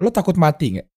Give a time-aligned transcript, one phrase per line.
[0.00, 0.88] Lo takut mati nggak?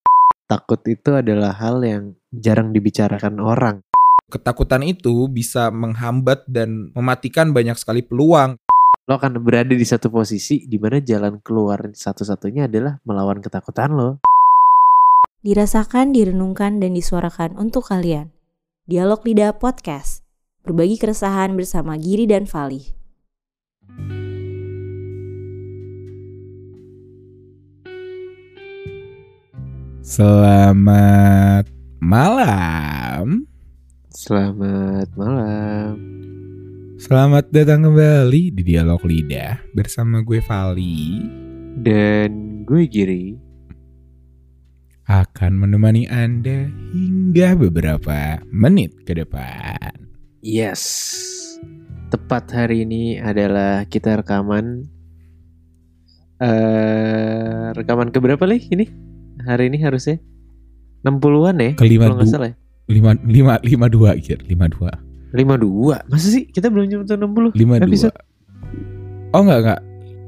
[0.46, 3.82] Takut itu adalah hal yang jarang dibicarakan orang.
[4.30, 8.54] Ketakutan itu bisa menghambat dan mematikan banyak sekali peluang.
[9.06, 14.18] Lo akan berada di satu posisi di mana jalan keluar satu-satunya adalah melawan ketakutan lo.
[15.46, 18.34] Dirasakan, direnungkan, dan disuarakan untuk kalian.
[18.90, 20.26] Dialog Lidah Podcast.
[20.66, 22.82] Berbagi keresahan bersama Giri dan Fali.
[30.06, 31.66] Selamat
[31.98, 33.42] malam.
[34.14, 35.98] Selamat malam.
[36.94, 41.26] Selamat datang kembali di Dialog Lidah bersama gue Vali
[41.82, 43.34] Dan gue Giri.
[45.10, 49.90] akan menemani Anda hingga beberapa menit ke depan.
[50.38, 50.86] Yes.
[52.14, 54.86] Tepat hari ini adalah kita rekaman
[56.38, 59.15] eh rekaman keberapa nih ini?
[59.46, 60.18] Hari ini harusnya
[61.02, 61.70] 60-an ya?
[61.78, 62.56] Kelima Kalau nggak salah ya.
[62.86, 64.90] lima lima lima dua kira lima dua
[65.34, 66.06] 52.
[66.06, 67.54] Masa sih kita belum nyentuh 60?
[67.58, 68.10] lima dua.
[69.34, 69.80] Oh enggak enggak.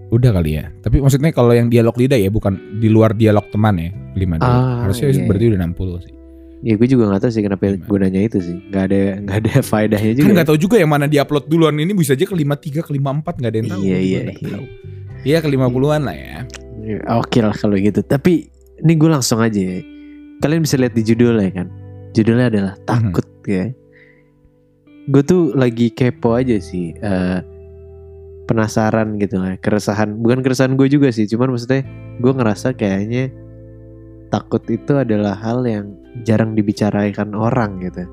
[0.08, 0.64] Udah kali ya.
[0.80, 3.90] Tapi maksudnya kalau yang dialog lidah ya bukan di luar dialog teman ya.
[4.14, 4.48] Lima dua.
[4.48, 6.12] Ah, Harusnya iya, berarti udah 60 sih.
[6.58, 7.86] Ya gue juga gak tahu sih kenapa Gimana?
[7.86, 8.56] gunanya itu sih.
[8.74, 10.26] Gak ada gak ada faedahnya juga.
[10.26, 13.38] Kan nggak tahu juga yang mana diupload duluan ini bisa aja ke 53 ke 54
[13.38, 13.80] nggak ada yang tahu.
[13.86, 14.58] Iya, iya, iya.
[15.22, 16.38] Iya ke 50-an lah ya.
[16.82, 18.02] Ya, Oke lah kalau gitu.
[18.02, 19.58] Tapi ini gue langsung aja.
[19.58, 19.80] ya.
[20.38, 21.66] Kalian bisa lihat di judulnya kan.
[22.14, 22.84] Judulnya adalah Mhm.
[22.86, 23.74] takut ya.
[25.08, 26.94] Gue tuh lagi kepo aja sih.
[26.94, 27.40] eh,
[28.48, 29.60] penasaran gitu lah.
[29.60, 30.24] Keresahan.
[30.24, 31.28] Bukan keresahan gue juga sih.
[31.28, 31.84] Cuman maksudnya
[32.16, 33.28] gue ngerasa kayaknya
[34.32, 35.92] takut itu adalah hal yang
[36.24, 38.08] jarang dibicarakan orang gitu.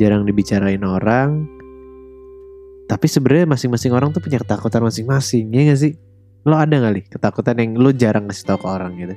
[0.00, 1.44] Jarang dibicarain orang.
[2.88, 5.52] Tapi sebenarnya masing-masing orang tuh punya ketakutan masing-masing.
[5.52, 5.92] Ya gak sih?
[6.48, 9.14] Lo ada gak nih ketakutan yang lo jarang ngasih tahu ke orang gitu?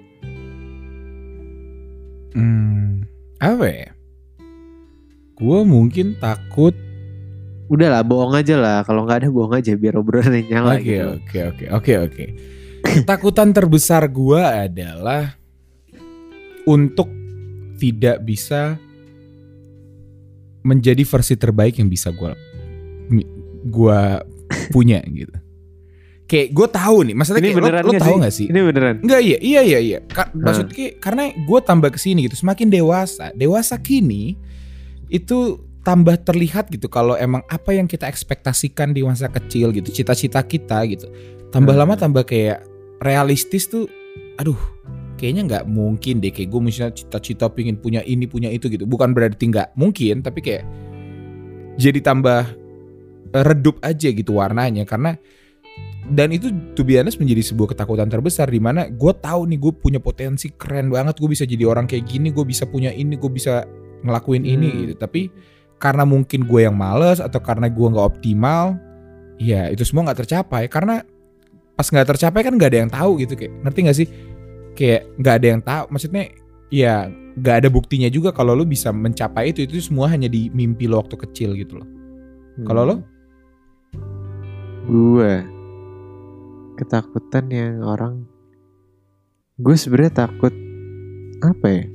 [2.32, 3.04] Hmm,
[3.42, 3.90] apa ya?
[5.36, 6.76] Gue mungkin takut.
[7.72, 8.84] Udah lah bohong aja lah.
[8.84, 11.08] Kalau nggak ada bohong aja biar obrolannya nyala Oke gitu.
[11.18, 12.24] oke oke oke oke.
[12.82, 15.40] Ketakutan terbesar gue adalah
[16.68, 17.08] untuk
[17.82, 18.78] tidak bisa
[20.62, 22.32] menjadi versi terbaik yang bisa gue
[23.66, 24.22] gua
[24.74, 25.34] punya gitu.
[26.32, 28.24] Kayak gue tahu nih, maksudnya Ini kayak lo, beneran lo nggak tahu sih?
[28.24, 28.48] gak sih?
[28.48, 28.96] Ini beneran.
[29.04, 30.00] Enggak iya iya iya iya.
[30.08, 30.72] Ka- Maksudnya
[31.04, 34.40] karena gue tambah ke sini gitu, semakin dewasa, dewasa kini
[35.12, 40.40] itu tambah terlihat gitu kalau emang apa yang kita ekspektasikan di masa kecil gitu, cita-cita
[40.40, 41.12] kita gitu,
[41.52, 41.84] tambah Hmm.
[41.84, 42.64] lama tambah kayak
[43.04, 43.92] realistis tuh,
[44.38, 44.56] aduh,
[45.20, 49.12] kayaknya nggak mungkin deh kayak gue misalnya cita-cita pingin punya ini punya itu gitu, bukan
[49.12, 50.64] berarti nggak mungkin, tapi kayak
[51.76, 52.46] jadi tambah
[53.34, 55.18] eh, redup aja gitu warnanya karena
[56.12, 59.74] dan itu to be honest menjadi sebuah ketakutan terbesar di mana gue tahu nih gue
[59.74, 63.32] punya potensi keren banget gue bisa jadi orang kayak gini gue bisa punya ini gue
[63.32, 63.64] bisa
[64.04, 64.80] ngelakuin ini Hmm.
[64.86, 64.94] gitu.
[65.00, 65.22] Tapi
[65.80, 68.76] karena mungkin gue yang males atau karena gue nggak optimal
[69.40, 70.68] ya itu semua nggak tercapai.
[70.68, 71.00] Karena
[71.80, 74.08] pas nggak tercapai kan nggak ada yang tahu gitu kayak ngerti nggak sih?
[74.76, 76.24] Kayak nggak ada yang tahu maksudnya
[76.72, 77.08] ya
[77.40, 81.00] nggak ada buktinya juga kalau lo bisa mencapai itu itu semua hanya di mimpi lo
[81.00, 81.88] waktu kecil gitu loh.
[82.68, 82.96] Kalau lo?
[84.92, 85.61] Gue
[86.78, 88.26] ketakutan yang orang
[89.62, 90.54] gue sebenarnya takut
[91.42, 91.86] apa ya?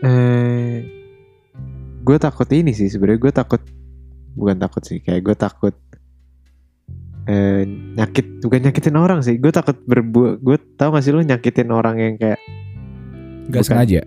[0.00, 0.76] Eh,
[2.00, 3.62] gue takut ini sih sebenarnya gue takut
[4.34, 5.74] bukan takut sih kayak gue takut
[7.28, 11.68] eh nyakit bukan nyakitin orang sih gue takut berbuat gue tau gak sih lo nyakitin
[11.68, 12.40] orang yang kayak
[13.52, 13.68] nggak Bukan.
[13.68, 14.02] sengaja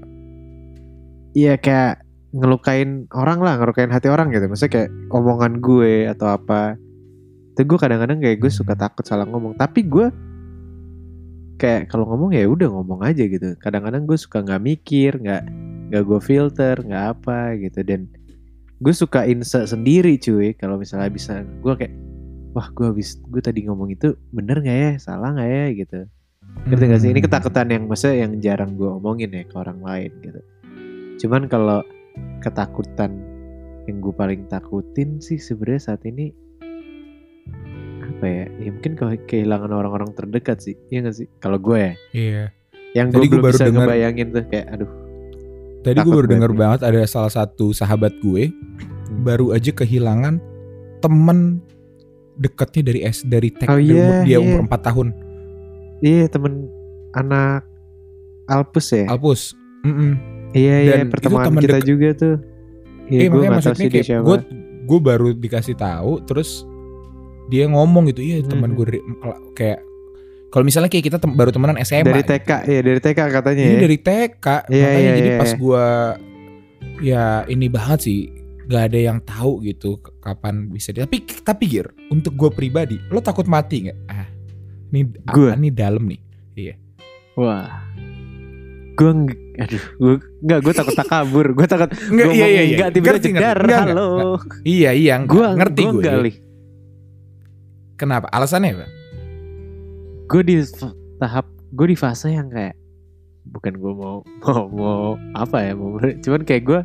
[1.34, 4.46] Iya kayak ngelukain orang lah, ngelukain hati orang gitu.
[4.46, 6.78] Maksudnya kayak omongan gue atau apa.
[7.53, 9.53] Itu gue kadang-kadang kayak gue suka takut salah ngomong.
[9.53, 10.09] Tapi gue
[11.62, 13.53] kayak kalau ngomong ya udah ngomong aja gitu.
[13.62, 15.44] Kadang-kadang gue suka nggak mikir, nggak
[15.94, 17.80] nggak gue filter, nggak apa gitu.
[17.86, 18.09] Dan
[18.81, 20.58] gue suka inse sendiri cuy.
[20.58, 21.94] Kalau misalnya bisa gue kayak
[22.58, 26.00] wah gue habis gue tadi ngomong itu bener nggak ya, salah nggak ya gitu.
[26.69, 27.09] Ngerti gak sih?
[27.12, 27.28] Ini Hmm.
[27.30, 30.42] ketakutan yang maksudnya yang jarang gue omongin ya ke orang lain gitu.
[31.25, 31.81] Cuman kalau
[32.44, 33.16] ketakutan
[33.89, 36.31] yang gue paling takutin sih sebenarnya saat ini
[38.24, 38.46] apa ya?
[38.58, 40.80] Ya mungkin ke- kehilangan orang-orang terdekat sih.
[40.88, 41.28] Iya gak sih?
[41.38, 41.94] Kalau gue ya.
[42.14, 42.44] iya
[42.94, 44.92] Yang gue belum baru bisa dengar- ngebayangin tuh kayak aduh.
[45.84, 49.22] Tadi gue baru denger banget banget ada salah satu sahabat gue Hmm.
[49.22, 50.40] baru aja kehilangan
[50.98, 51.60] temen
[52.36, 54.38] dekatnya dari S dari TK Oh, iya, umur- dia iya.
[54.40, 55.08] umur 4 tahun
[56.00, 56.54] Iya temen
[57.12, 57.68] anak
[58.46, 59.06] Alpus ya.
[59.06, 59.52] Alpus.
[59.81, 60.16] Mm-mm.
[60.52, 62.36] iya iya dan itu pertemuan kita juga tuh.
[63.06, 64.24] Iya Iya gue gak tau maksudnya sih dia kayak siapa.
[64.24, 64.38] gue
[64.84, 66.64] gue baru dikasih tahu terus
[67.48, 68.75] dia ngomong gitu iya teman Mhm.
[68.75, 69.06] gue dari-
[69.54, 69.80] kayak
[70.48, 72.06] Kalau misalnya kayak kita tem- baru temenan SMA.
[72.06, 73.81] Dari TK ya dari TK katanya Ini ya.
[73.81, 74.45] dari TK.
[74.69, 75.57] Iya, makanya iya, jadi iya, pas iya.
[75.57, 75.86] gua
[77.01, 78.19] ya ini banget sih
[78.63, 83.18] gak ada yang tahu gitu kapan bisa di- tapi tapi gir untuk gue pribadi lo
[83.18, 84.30] takut mati nggak ah
[84.88, 86.22] ini ah, ini dalam nih
[87.34, 87.66] Wah.
[88.94, 89.10] Gue
[89.57, 91.50] aduh, gue enggak gue takut tak kabur.
[91.50, 92.75] Gue takut Enggak, gue iya, iya, iya.
[92.78, 93.57] enggak tiba-tiba jedar.
[93.89, 94.38] Halo.
[94.62, 96.34] iya iya Gue ngerti gue gue.
[97.98, 98.28] Kenapa?
[98.30, 98.88] Alasannya apa?
[100.30, 100.56] Gue di
[101.22, 102.78] tahap gue di fase yang kayak
[103.50, 105.06] bukan gue mau mau mau
[105.36, 106.80] apa ya mau cuman kayak gue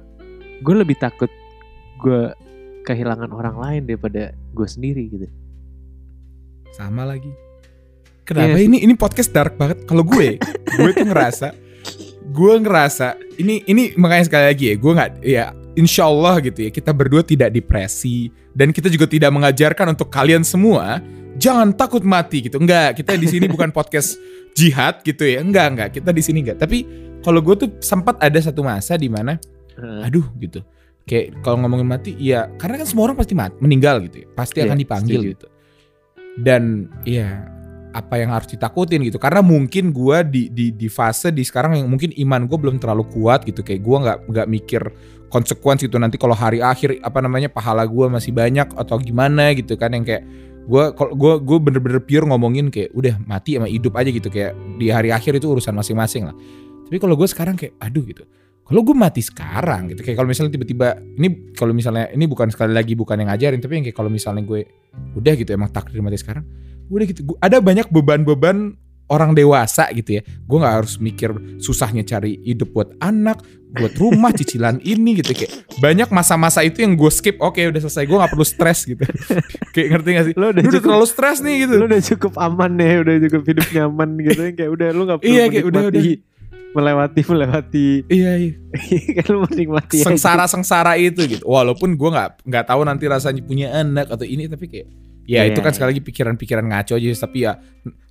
[0.65, 1.31] gue lebih takut
[2.03, 2.33] gue
[2.83, 5.29] kehilangan orang lain daripada gue sendiri gitu.
[6.73, 7.29] sama lagi.
[8.25, 8.61] Kenapa?
[8.61, 8.69] Sih.
[8.69, 9.85] ini ini podcast dark banget.
[9.85, 10.39] Kalau gue
[10.79, 11.53] gue tuh ngerasa
[12.29, 15.45] gue ngerasa ini ini makanya sekali lagi ya gue nggak ya
[15.79, 20.43] insya Allah gitu ya kita berdua tidak depresi dan kita juga tidak mengajarkan untuk kalian
[20.43, 20.99] semua
[21.39, 22.59] jangan takut mati gitu.
[22.59, 24.19] Enggak kita di sini bukan podcast
[24.59, 25.39] jihad gitu ya.
[25.39, 26.59] Enggak enggak kita di sini enggak.
[26.59, 26.83] Tapi
[27.23, 29.39] kalau gue tuh sempat ada satu masa di mana
[29.79, 30.03] Heeh.
[30.03, 30.67] aduh gitu.
[31.07, 34.27] Kayak kalau ngomongin mati ya karena kan semua orang pasti mati meninggal gitu ya.
[34.35, 35.33] Pasti Iya, akan dipanggil setuju.
[35.39, 35.47] gitu.
[36.39, 36.63] Dan
[37.03, 37.47] ya
[37.97, 39.17] apa yang harus ditakutin gitu.
[39.17, 43.09] Karena mungkin gua di di di fase di sekarang yang mungkin iman gue belum terlalu
[43.11, 43.65] kuat gitu.
[43.65, 44.83] Kayak gua nggak nggak mikir
[45.29, 49.77] konsekuensi itu nanti kalau hari akhir apa namanya pahala gua masih banyak atau gimana gitu
[49.77, 50.25] kan yang kayak
[50.69, 54.29] gua kalau gua gue bener-bener pure ngomongin kayak udah mati sama hidup aja gitu.
[54.29, 56.37] Kayak di hari akhir itu urusan masing-masing lah.
[56.89, 58.25] Tapi kalau gue sekarang kayak aduh gitu.
[58.69, 62.77] Kalau gue mati sekarang gitu kayak kalau misalnya tiba-tiba ini kalau misalnya ini bukan sekali
[62.77, 64.69] lagi bukan yang ngajarin tapi yang kayak kalau misalnya gue
[65.17, 66.45] udah gitu emang takdir mati sekarang
[66.93, 67.33] udah gitu.
[67.33, 68.77] Gua- ada banyak beban-beban
[69.09, 70.23] orang dewasa gitu ya.
[70.25, 75.35] Gue nggak harus mikir susahnya cari hidup buat anak buat rumah cicilan ini gitu.
[75.35, 77.37] Kayak banyak masa-masa itu yang gue skip.
[77.41, 78.05] Oke udah selesai.
[78.09, 79.03] Gue nggak perlu stres gitu.
[79.75, 80.35] Kayak ngerti gak sih?
[80.37, 81.75] Lo udah lu udah cukup terlalu stres nih gitu.
[81.77, 84.41] lu udah cukup aman ya, udah cukup hidup nyaman gitu.
[84.57, 86.15] Kayak udah lu nggak perlu Iya, kayak udah, menikmati
[86.69, 87.89] melewati melewati.
[88.13, 88.53] Iya iya.
[89.21, 90.07] Kan lu menikmati aja.
[90.13, 91.45] sengsara sengsara itu gitu.
[91.49, 94.89] Walaupun gue nggak nggak tahu nanti rasanya punya anak atau ini tapi kayak
[95.29, 95.77] ya Iya, itu kan iya.
[95.77, 97.53] sekali lagi pikiran-pikiran ngaco aja tapi ya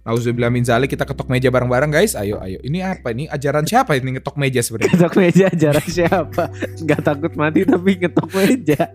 [0.07, 3.97] Nauzubillah min zalik kita ketok meja bareng-bareng guys ayo ayo ini apa ini ajaran siapa
[3.97, 6.47] ini ngetok meja sebenarnya Ketok meja jarak siapa?
[6.87, 8.87] Gak takut mati tapi ketok meja.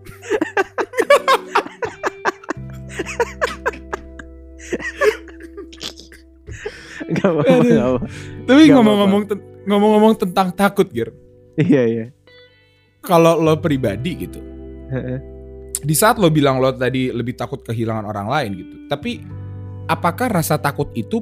[7.12, 7.68] Gak apa-apa, Aduh.
[7.68, 8.00] gak apa.
[8.46, 9.22] tapi ngomong-ngomong
[9.68, 11.12] ngomong-ngomong tentang takut Gir
[11.54, 12.06] Iya iya.
[13.04, 14.40] kalau lo pribadi gitu
[15.82, 19.22] di saat lo bilang lo tadi lebih takut kehilangan orang lain gitu tapi
[19.90, 21.18] apakah rasa takut itu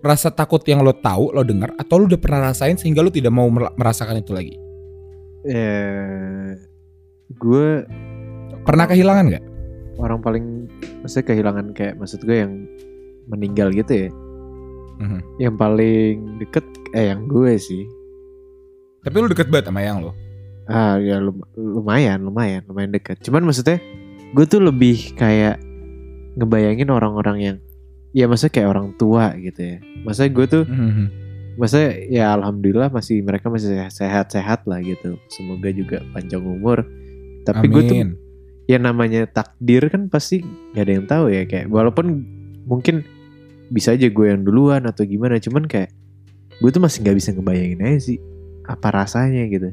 [0.00, 3.34] rasa takut yang lo tahu lo dengar atau lo udah pernah rasain sehingga lo tidak
[3.34, 4.54] mau mer- merasakan itu lagi
[5.46, 6.58] Eh,
[7.38, 7.86] gue
[8.66, 9.44] pernah kehilangan nggak
[9.96, 10.68] orang paling
[11.00, 12.52] maksudnya kehilangan kayak maksud gue yang
[13.26, 14.10] meninggal gitu ya.
[14.96, 15.20] Mhm.
[15.42, 16.64] Yang paling deket
[16.96, 17.84] eh yang gue sih.
[19.04, 20.12] Tapi lu deket banget sama yang lo.
[20.66, 23.22] Ah ya lum- lumayan, lumayan, lumayan dekat.
[23.22, 23.78] Cuman maksudnya
[24.34, 25.62] gue tuh lebih kayak
[26.34, 27.56] ngebayangin orang-orang yang
[28.10, 29.76] ya maksudnya kayak orang tua gitu ya.
[30.02, 30.64] Maksudnya gue tuh
[31.56, 35.16] maksudnya ya alhamdulillah masih mereka masih sehat-sehat lah gitu.
[35.28, 36.82] Semoga juga panjang umur.
[37.42, 37.96] Tapi gue tuh
[38.66, 40.42] ya namanya takdir kan pasti
[40.74, 42.26] gak ada yang tahu ya kayak walaupun
[42.66, 43.06] mungkin
[43.70, 45.94] bisa aja gue yang duluan atau gimana cuman kayak
[46.58, 48.18] gue tuh masih nggak bisa ngebayangin aja sih
[48.66, 49.70] apa rasanya gitu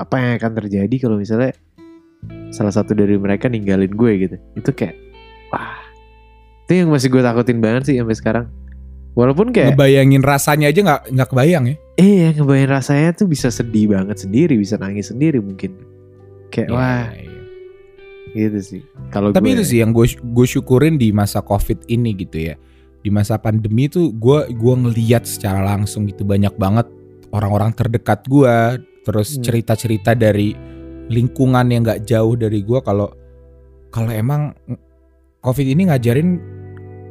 [0.00, 1.54] apa yang akan terjadi kalau misalnya
[2.50, 4.96] salah satu dari mereka ninggalin gue gitu itu kayak
[5.54, 5.78] wah
[6.64, 8.46] itu yang masih gue takutin banget sih sampai sekarang
[9.14, 11.76] walaupun kayak Ngebayangin rasanya aja nggak nggak kebayang ya.
[12.00, 15.78] eh ngebayangin rasanya tuh bisa sedih banget sendiri bisa nangis sendiri mungkin
[16.50, 17.10] kayak wah
[18.34, 18.82] Iya, gitu sih
[19.14, 22.58] kalau Tapi gue itu sih yang gue gue syukurin di masa covid ini gitu ya.
[23.06, 26.90] Di masa pandemi tuh gue gua ngeliat secara langsung gitu banyak banget
[27.30, 28.82] orang-orang terdekat gue.
[29.04, 29.44] Terus Hmm.
[29.44, 30.56] cerita-cerita dari
[31.06, 33.12] lingkungan yang nggak jauh dari gue kalau
[33.88, 34.56] kalau emang
[35.38, 36.40] covid ini ngajarin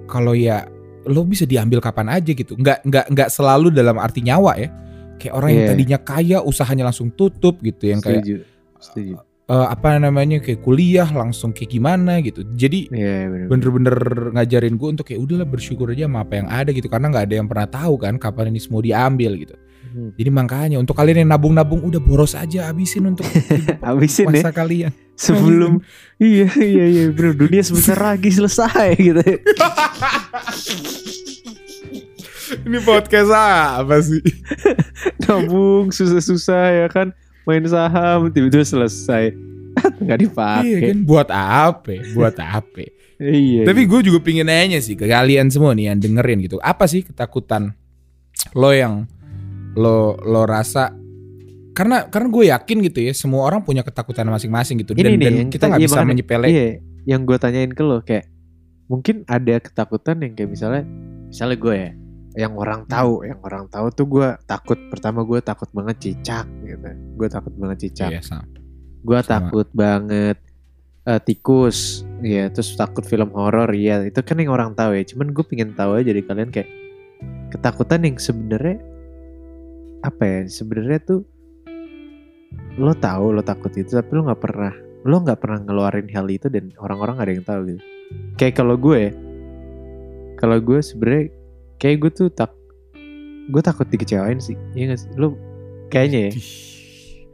[0.04, 0.66] kalau ya
[1.06, 2.56] lo bisa diambil kapan aja gitu.
[2.56, 4.70] Nggak nggak nggak selalu dalam arti nyawa ya.
[5.16, 5.72] Kayak orang yang Iya.
[5.72, 8.36] tadinya kaya usahanya langsung tutup gitu yang kayak setuju
[8.82, 12.42] setuju eh, apa namanya kayak kuliah langsung kayak gimana gitu.
[12.50, 13.48] Jadi Iya bener.
[13.48, 13.96] bener-bener
[14.34, 17.36] ngajarin gue untuk kayak udahlah bersyukur aja sama apa yang ada gitu karena nggak ada
[17.38, 19.56] yang pernah tahu kan kapan ini semua diambil gitu.
[19.94, 20.10] Hmm.
[20.18, 23.30] Jadi makanya untuk kalian yang nabung-nabung udah boros aja habisin untuk
[23.86, 24.90] Habisin ya masa kalian.
[25.14, 25.78] sebelum
[26.18, 29.22] iya iya iya bro dunia sebentar lagi selesai gitu.
[32.66, 34.26] ini podcast apa sih?
[35.30, 37.14] Nabung susah-susah ya kan
[37.46, 39.38] main saham tiba-tiba selesai
[40.02, 40.66] nggak dipakai.
[40.66, 41.94] Iya kan buat apa?
[42.18, 42.90] Buat apa?
[43.22, 43.70] Iya.
[43.70, 46.58] Tapi gue juga pingin nanya sih ke kalian semua nih yang dengerin gitu.
[46.58, 47.78] Apa sih ketakutan
[48.58, 49.06] lo yang
[49.74, 50.94] lo lo rasa
[51.74, 55.26] karena karena gue yakin gitu ya semua orang punya ketakutan masing-masing gitu dan, Ini nih,
[55.26, 56.66] dan kita nggak iya, bisa menyepele Iya,
[57.10, 58.30] yang gue tanyain ke lo kayak
[58.86, 60.84] mungkin ada ketakutan yang kayak misalnya
[61.34, 61.92] misalnya gue ya
[62.34, 66.90] yang orang tahu, yang orang tahu tuh gue takut pertama gue takut banget cicak gitu.
[67.14, 68.10] Gue takut banget cicak.
[68.10, 68.46] Iya, sama.
[69.06, 70.38] Gue takut banget
[71.06, 75.06] eh, tikus, ya terus takut film horor, ya itu kan yang orang tahu ya.
[75.06, 76.70] Cuman gue pengen tahu aja dari kalian kayak
[77.54, 78.82] ketakutan yang sebenarnya
[80.04, 80.40] apa ya?
[80.46, 81.22] Sebenarnya tuh
[82.78, 86.48] lo tahu lo takut itu tapi lo nggak pernah lo nggak pernah ngeluarin hal itu
[86.48, 87.82] dan orang-orang gak ada yang tahu gitu.
[88.38, 89.12] Kayak kalau gue, ya,
[90.40, 91.26] kalau gue sebenarnya
[91.82, 92.54] kayak gue tuh tak
[93.52, 95.12] gue takut dikecewain sih, iya gak sih?
[95.20, 95.36] Lo
[95.92, 96.34] kayaknya ya.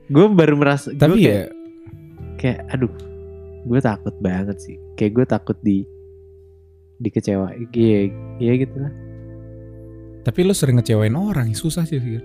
[0.09, 1.59] Gue baru merasa, gue Tapi kayak, ya
[2.39, 2.93] kayak aduh
[3.67, 5.83] gue takut banget sih kayak gue takut di
[7.03, 8.07] dikecewain iya
[8.39, 8.93] iya gitu lah
[10.23, 12.23] tapi lo sering ngecewain orang susah sih Fir.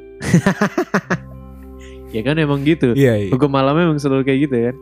[2.14, 3.30] ya kan emang gitu Iya iya.
[3.34, 4.76] hukum malamnya emang selalu kayak gitu kan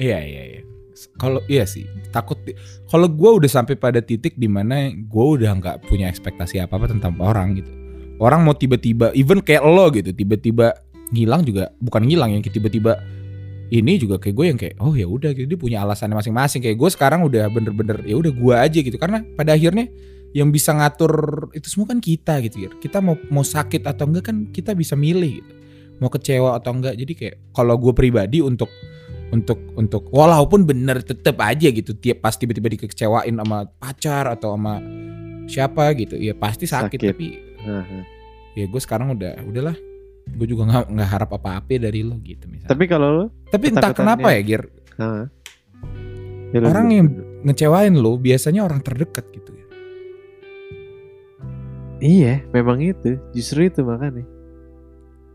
[0.00, 0.60] Iya iya iya.
[1.18, 2.38] Kalau iya sih takut.
[2.90, 6.90] Kalau gue udah sampai pada titik di mana gue udah nggak punya ekspektasi apa apa
[6.90, 7.70] tentang orang gitu.
[8.22, 10.70] Orang mau tiba-tiba, even kayak lo gitu, tiba-tiba
[11.10, 12.98] ngilang juga bukan ngilang yang kayak tiba-tiba
[13.74, 16.78] ini juga kayak gue yang kayak oh ya udah gitu dia punya alasannya masing-masing kayak
[16.78, 19.90] gue sekarang udah bener-bener ya udah gue aja gitu karena pada akhirnya
[20.34, 24.34] yang bisa ngatur itu semua kan kita gitu ya kita mau mau sakit atau enggak
[24.34, 25.52] kan kita bisa milih gitu.
[26.02, 28.68] Mau kecewa atau enggak jadi kayak kalau gue pribadi untuk
[29.30, 34.82] untuk untuk walaupun bener tetep aja gitu tiap pas tiba-tiba dikecewain sama pacar atau sama
[35.46, 37.10] siapa gitu ya pasti sakit, Sakit.
[37.14, 37.28] tapi
[37.64, 38.04] Nah,
[38.52, 39.76] ya gue sekarang udah udahlah.
[40.24, 42.68] Gue juga nggak nggak harap apa-apa dari lo gitu misalnya.
[42.68, 44.62] Tapi kalau lo tapi entah kenapa ya Gir.
[45.00, 45.24] Ah,
[46.52, 47.06] ya orang yang
[47.44, 49.53] ngecewain lo biasanya orang terdekat gitu
[52.04, 53.16] iya memang itu.
[53.32, 54.22] Justru itu makanya.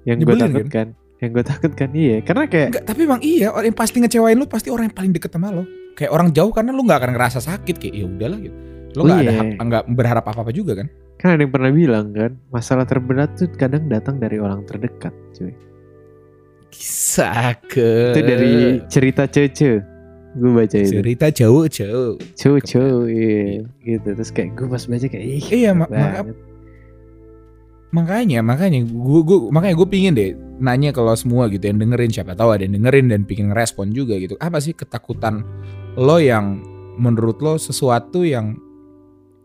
[0.06, 0.42] Yang gue kan?
[0.46, 0.88] takutkan.
[1.20, 2.18] Yang gue takutkan iya.
[2.22, 5.12] Karena kayak Enggak, tapi emang iya orang yang pasti ngecewain lo pasti orang yang paling
[5.12, 5.66] deket sama lo.
[5.98, 7.76] Kayak orang jauh karena lo nggak akan ngerasa sakit.
[7.76, 8.56] Kayak ya udahlah gitu.
[8.94, 9.40] Lo Oh nggak ada iya.
[9.42, 10.88] hak- nggak berharap apa-apa juga kan?
[11.20, 15.52] Kan ada yang pernah bilang kan masalah terberat tuh kadang datang dari orang terdekat cuy.
[16.70, 18.54] Kisah ke itu dari
[18.88, 19.82] cerita cece
[20.30, 20.94] gue baca itu.
[20.96, 24.08] Cerita jauh-jauh Cucu, iya gitu.
[24.14, 26.38] Terus kayak gue pas baca kayak ih, Iya, mak- maka- banget.
[27.90, 32.36] Makanya makanya gue gue makanya gue pingin deh nanya kalau semua gitu yang dengerin siapa
[32.36, 34.36] tahu ada yang dengerin dan pingin ngerespon juga gitu.
[34.38, 35.42] Apa sih ketakutan
[35.96, 36.62] lo yang
[37.00, 38.60] menurut lo sesuatu yang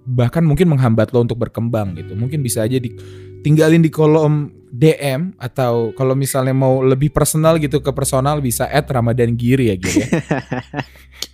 [0.05, 2.19] bahkan mungkin menghambat lo untuk berkembang gitu?
[2.19, 7.95] Mungkin bisa aja ditinggalin di kolom DM atau kalau misalnya mau lebih personal gitu ke
[7.95, 10.03] personal bisa add Ramadan Giri ya gitu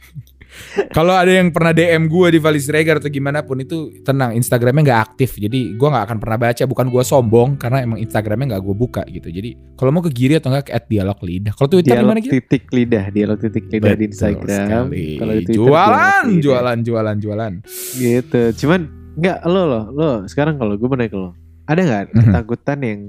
[0.91, 4.83] Kalau ada yang pernah DM gue di Valis Regar atau gimana pun itu tenang Instagramnya
[4.93, 5.37] nggak aktif.
[5.37, 6.63] Jadi gue nggak akan pernah baca.
[6.65, 9.29] Bukan gue sombong karena emang Instagramnya nggak gue buka gitu.
[9.31, 11.53] Jadi kalau mau ke Giri atau enggak ke dialog lidah.
[11.55, 14.85] Kalau Twitter dialog gimana gitu titik lidah, dialog titik lidah di Instagram.
[14.91, 17.53] Kalau di Twitter jualan jualan jualan jualan.
[17.97, 18.43] Gitu.
[18.65, 18.81] Cuman
[19.19, 21.35] nggak lo lo lo sekarang kalau gue mau ke lo,
[21.67, 22.17] ada nggak Mhm.
[22.31, 23.01] ketakutan yang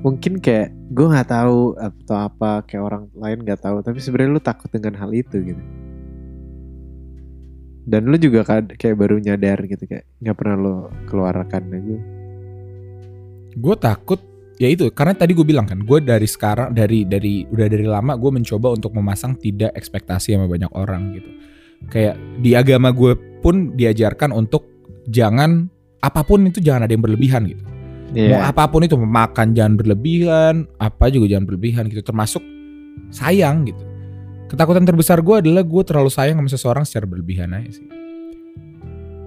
[0.00, 4.40] mungkin kayak gue nggak tahu atau apa kayak orang lain nggak tahu tapi sebenarnya lu
[4.40, 5.62] takut dengan hal itu gitu
[7.86, 10.74] dan lu juga kad- kayak baru nyadar gitu kayak nggak pernah lo
[11.06, 11.96] keluarkan aja.
[13.56, 14.20] Gue takut
[14.58, 18.18] ya itu karena tadi gue bilang kan gue dari sekarang dari dari udah dari lama
[18.18, 21.30] gue mencoba untuk memasang tidak ekspektasi sama banyak orang gitu.
[21.86, 24.66] Kayak di agama gue pun diajarkan untuk
[25.06, 25.70] jangan
[26.02, 27.62] apa pun itu jangan ada yang berlebihan gitu.
[28.06, 28.50] Mau Iya.
[28.50, 32.02] apa pun itu makan jangan berlebihan apa juga jangan berlebihan gitu.
[32.02, 32.42] Termasuk
[33.14, 33.82] sayang gitu
[34.46, 37.86] ketakutan terbesar gue adalah gue terlalu sayang sama seseorang secara berlebihan aja sih.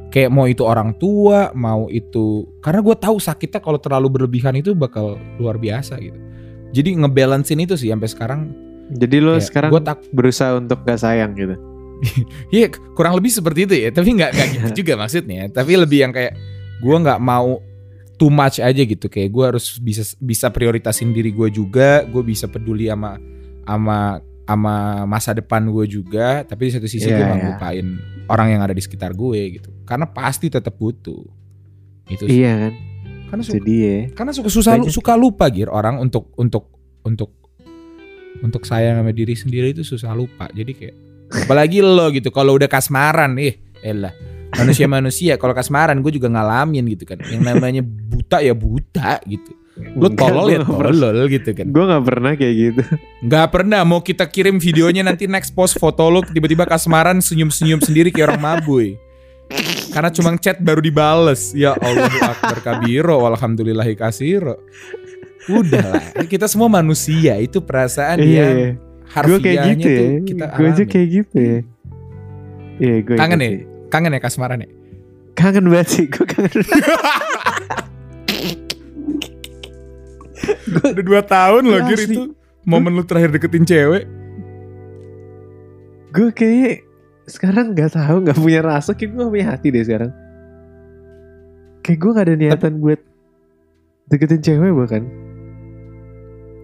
[0.10, 4.74] Kayak mau itu orang tua mau itu karena gue tahu sakitnya kalau terlalu berlebihan itu
[4.74, 6.18] bakal luar biasa gitu.
[6.74, 8.40] Jadi ngebalancein itu sih sampai sekarang.
[8.90, 11.56] Jadi lo kayak sekarang gue tak berusaha untuk gak sayang gitu?
[12.56, 15.46] Iya kurang lebih seperti itu ya tapi nggak nggak gitu juga maksudnya.
[15.52, 16.34] Tapi lebih yang kayak
[16.80, 17.62] gue nggak mau
[18.18, 19.06] too much aja gitu.
[19.12, 23.20] Kayak gue harus bisa bisa prioritasin diri gue juga gue bisa peduli sama
[23.68, 24.18] sama
[24.50, 27.50] sama masa depan gue juga tapi di satu sisi gue Iya, nggak iya.
[27.54, 27.88] lupain
[28.26, 29.70] orang yang ada di sekitar gue gitu.
[29.86, 31.22] Karena pasti tetap butuh.
[32.10, 32.42] Itu sih.
[32.42, 32.74] iya kan?
[33.30, 34.90] Karena suka, dia karena suka susah Banyak.
[34.90, 36.74] suka lupa gir orang untuk untuk
[37.06, 37.30] untuk
[38.42, 40.50] untuk sayang sama diri sendiri itu susah lupa.
[40.50, 40.96] Jadi kayak
[41.46, 43.54] apalagi lo gitu kalau udah kasmaran ih
[43.86, 44.18] elah.
[44.58, 47.22] Manusia manusia kalau kasmaran gue juga ngalamin gitu kan.
[47.22, 49.54] Yang namanya buta ya buta gitu
[49.96, 51.66] Lu tolol ya tolol gitu kan.
[51.72, 52.82] Gue gak pernah kayak gitu.
[53.26, 58.12] Nggak pernah mau kita kirim videonya nanti next post foto lu tiba-tiba kasmaran senyum-senyum sendiri
[58.12, 59.00] kayak orang mabui.
[59.90, 61.58] Karena cuma chat baru dibales.
[61.58, 64.62] Ya Allah akbar kabiro walhamdulillahi kasiro.
[65.50, 68.30] Udah lah, kita semua manusia itu perasaan Iya.
[68.30, 68.56] yang
[69.10, 69.98] harfiahnya kayak gitu ya.
[69.98, 71.60] tuh kita Gue aja kayak gitu ya.
[72.80, 73.50] Iya gue Kangen ya?
[73.90, 74.70] Kangen ya kasmaran ya?
[75.34, 76.06] Kangen banget sih.
[76.06, 76.54] Gue kangen.
[80.80, 82.22] Udah dua tahun loh Gir itu
[82.66, 84.04] momen lu terakhir deketin cewek.
[86.10, 86.82] gue kayak
[87.30, 88.98] sekarang gak tahu gak punya rasa.
[88.98, 90.12] Kayak gue gak punya hati deh sekarang.
[91.86, 93.00] Kayak gue gak ada niatan buat
[94.10, 95.06] deketin cewek bahkan.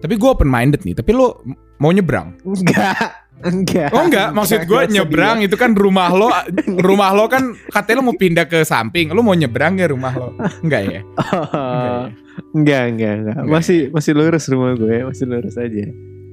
[0.02, 0.98] Tapi gue open minded nih.
[0.98, 1.30] Tapi lu
[1.78, 2.34] mau nyebrang?
[2.42, 3.25] Enggak.
[3.38, 3.92] Enggak.
[3.92, 6.32] Oh enggak, maksud gue nyebrang itu kan rumah lo,
[6.88, 10.28] rumah lo kan katanya lo mau pindah ke samping, lo mau nyebrang ya rumah lo?
[10.60, 11.00] Enggak ya?
[11.16, 12.08] Oh,
[12.52, 12.88] Enggak ya?
[12.88, 13.36] enggak, enggak, enggak.
[13.46, 15.84] Masih masih lurus rumah gue, masih lurus aja.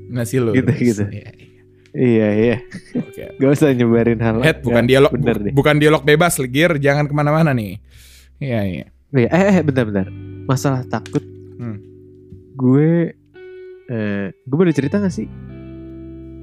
[0.10, 0.52] Masih lo.
[0.52, 1.04] Gitu, gitu.
[1.06, 1.52] Iya, iya.
[1.94, 2.58] Iya, iya.
[2.98, 3.24] Oke.
[3.38, 4.42] Gak usah nyebarin hal.
[4.42, 5.52] Head bukan Enggak, dialog, Bener bu- deh.
[5.54, 6.72] bukan dialog bebas, Gir.
[6.78, 7.78] Jangan ke mana-mana nih.
[8.38, 8.86] Iya iya.
[9.12, 10.08] Iya, eh, eh, bentar, bentar.
[10.44, 11.22] Masalah takut.
[11.56, 11.78] Hmm.
[12.54, 13.14] Gue,
[13.88, 15.30] eh, gue boleh cerita gak sih?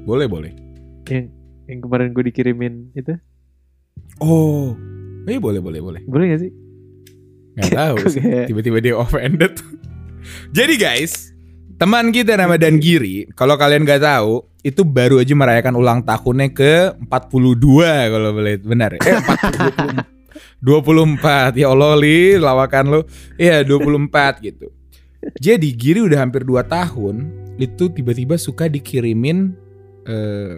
[0.05, 0.53] Boleh boleh.
[1.07, 1.33] Yang
[1.67, 3.15] yang kemarin gue dikirimin itu,
[4.19, 4.75] Oh,
[5.25, 6.01] iya boleh boleh boleh.
[6.05, 6.53] boleh gak sih?
[7.57, 7.97] Gak tahu.
[8.51, 9.55] Tiba-tiba dia offended.
[10.57, 11.31] Jadi guys,
[11.77, 16.49] teman kita nama Dan Giri, kalau kalian gak tahu, itu baru aja merayakan ulang tahunnya
[16.53, 16.73] ke
[17.09, 19.01] 42 kalau boleh benar ya.
[19.09, 20.05] Eh, 40,
[20.61, 23.01] 24 ya Allah li lawakan lo
[23.41, 24.69] Iya 24 gitu
[25.41, 29.57] Jadi Giri udah hampir 2 tahun Itu tiba-tiba suka dikirimin
[30.11, 30.55] eh,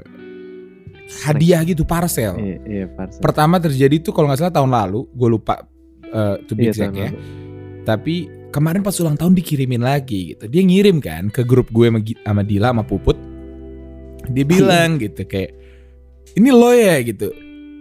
[1.23, 3.21] Hadiah gitu parcel Iya, iya, parcel.
[3.21, 5.61] Pertama terjadi tuh kalau nggak salah tahun lalu Gue lupa
[6.03, 7.21] eh, to be Iya, exact ya lalu.
[7.83, 8.15] Tapi
[8.49, 12.73] kemarin pas ulang tahun dikirimin lagi gitu Dia ngirim kan ke grup gue sama Dila
[12.73, 13.19] sama Puput
[14.27, 15.53] Dia bilang gitu kayak
[16.33, 17.29] Ini lo ya gitu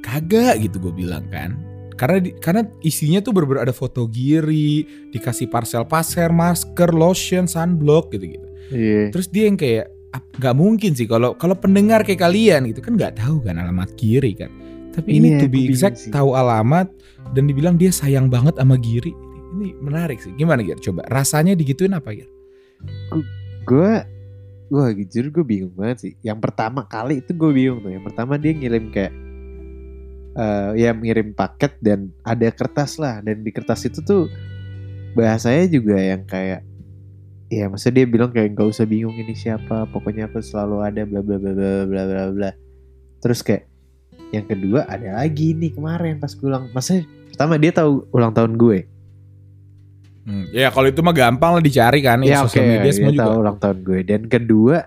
[0.01, 1.56] Kagak gitu gue bilang kan
[1.92, 4.82] karena di- karena isinya tuh bener ada foto Giri,
[5.13, 8.42] dikasih parcel pasir, masker, lotion, sunblock gitu-gitu.
[8.74, 9.13] Iya.
[9.13, 13.00] Terus dia yang kayak "Ap- nggak mungkin sih kalau kalau pendengar kayak kalian gitu kan
[13.00, 14.52] nggak tahu kan alamat Giri kan.
[14.92, 16.12] Tapi ini Iya, to be exact sih.
[16.12, 16.92] tahu alamat
[17.32, 19.16] dan dibilang dia sayang banget sama Giri.
[19.56, 20.36] Ini menarik sih.
[20.36, 20.80] Gimana Gir?
[20.84, 22.28] Coba rasanya digituin apa Gir?
[23.62, 23.94] gue
[24.72, 28.40] gue jujur gue bingung banget sih yang pertama kali itu gue bingung tuh yang pertama
[28.40, 29.14] dia ngirim kayak
[30.32, 34.32] eh ya ngirim paket dan ada kertas lah dan di kertas itu tuh
[35.14, 36.64] bahasanya juga yang kayak
[37.51, 41.20] ya masa dia bilang kayak nggak usah bingung ini siapa pokoknya aku selalu ada bla
[41.20, 42.51] bla bla bla bla bla bla.
[43.20, 43.68] Terus kayak
[44.31, 48.55] yang kedua ada lagi nih kemarin pas gue ulang masa pertama dia tahu ulang tahun
[48.55, 48.87] gue.
[50.22, 53.18] Hmm, Ya kalau itu mah gampang lah dicari kan ya ya, sosial media semua dia
[53.20, 53.24] juga.
[53.27, 54.00] tahu ulang tahun gue.
[54.07, 54.77] Dan kedua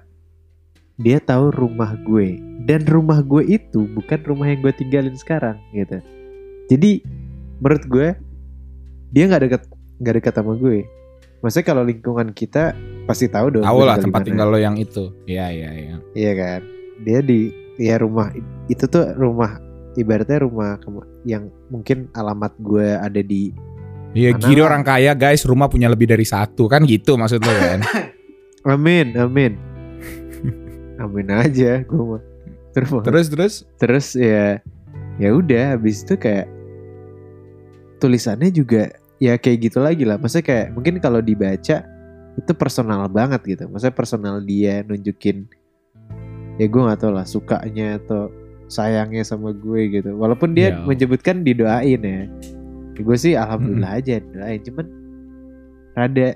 [0.96, 2.40] dia tahu rumah gue.
[2.64, 6.00] Dan rumah gue itu bukan rumah yang gue tinggalin sekarang gitu.
[6.72, 7.05] Jadi
[7.61, 8.09] menurut gue
[9.12, 9.62] dia nggak deket
[10.00, 10.83] nggak dekat sama gue
[11.44, 12.72] maksudnya kalau lingkungan kita
[13.04, 15.12] pasti tahu dong Tahu lah tempat tinggal lo yang itu.
[15.28, 15.96] Iya iya iya.
[16.16, 16.61] iya kan
[17.04, 18.33] dia di ya rumah
[18.72, 19.61] itu tuh rumah
[20.00, 20.80] ibaratnya rumah
[21.28, 23.52] yang mungkin alamat gue ada di
[24.14, 24.70] Iya lah.
[24.70, 27.83] orang kaya guys, rumah punya lebih dari satu kan gitu maksud lo kan?
[28.72, 29.52] amin amin
[31.02, 32.22] amin aja gue mah
[32.72, 34.59] terus terus terus terus ya
[35.20, 36.48] ya udah habis itu kayak
[38.00, 38.88] tulisannya juga
[39.25, 40.21] ya kayak gitu lagi lah.
[40.21, 41.81] Maksudnya kayak mungkin kalau dibaca
[42.37, 43.65] itu personal banget gitu.
[43.73, 45.49] Maksudnya personal dia nunjukin
[46.55, 48.29] ya gue nggak tahu lah sukanya atau
[48.69, 50.13] sayangnya sama gue gitu.
[50.15, 50.85] Walaupun dia Ya.
[50.85, 52.29] menyebutkan didoain ya,
[52.95, 54.87] ya gue sih alhamdulillah aja doain cuman
[55.97, 56.29] rada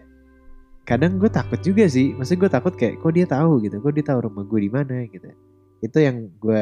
[0.88, 2.16] kadang gue takut juga sih.
[2.16, 3.76] Maksudnya gue takut kayak kok dia tahu gitu?
[3.78, 5.28] Kok dia tahu rumah gue di mana gitu?
[5.84, 6.60] Itu yang gue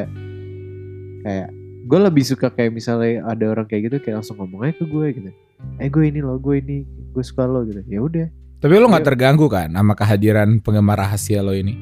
[1.23, 1.49] kayak
[1.87, 5.07] gue lebih suka kayak misalnya ada orang kayak gitu kayak langsung ngomong aja ke gue
[5.15, 5.31] gitu
[5.77, 7.81] eh gue ini lo gue ini gue suka lo gitu.
[7.85, 8.27] Ya udah.
[8.57, 9.09] Tapi lo nggak Iya.
[9.13, 11.73] terganggu kan sama kehadiran penggemar rahasia lo ini?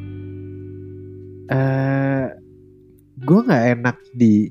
[1.46, 2.26] eh
[3.16, 4.50] gue nggak enak di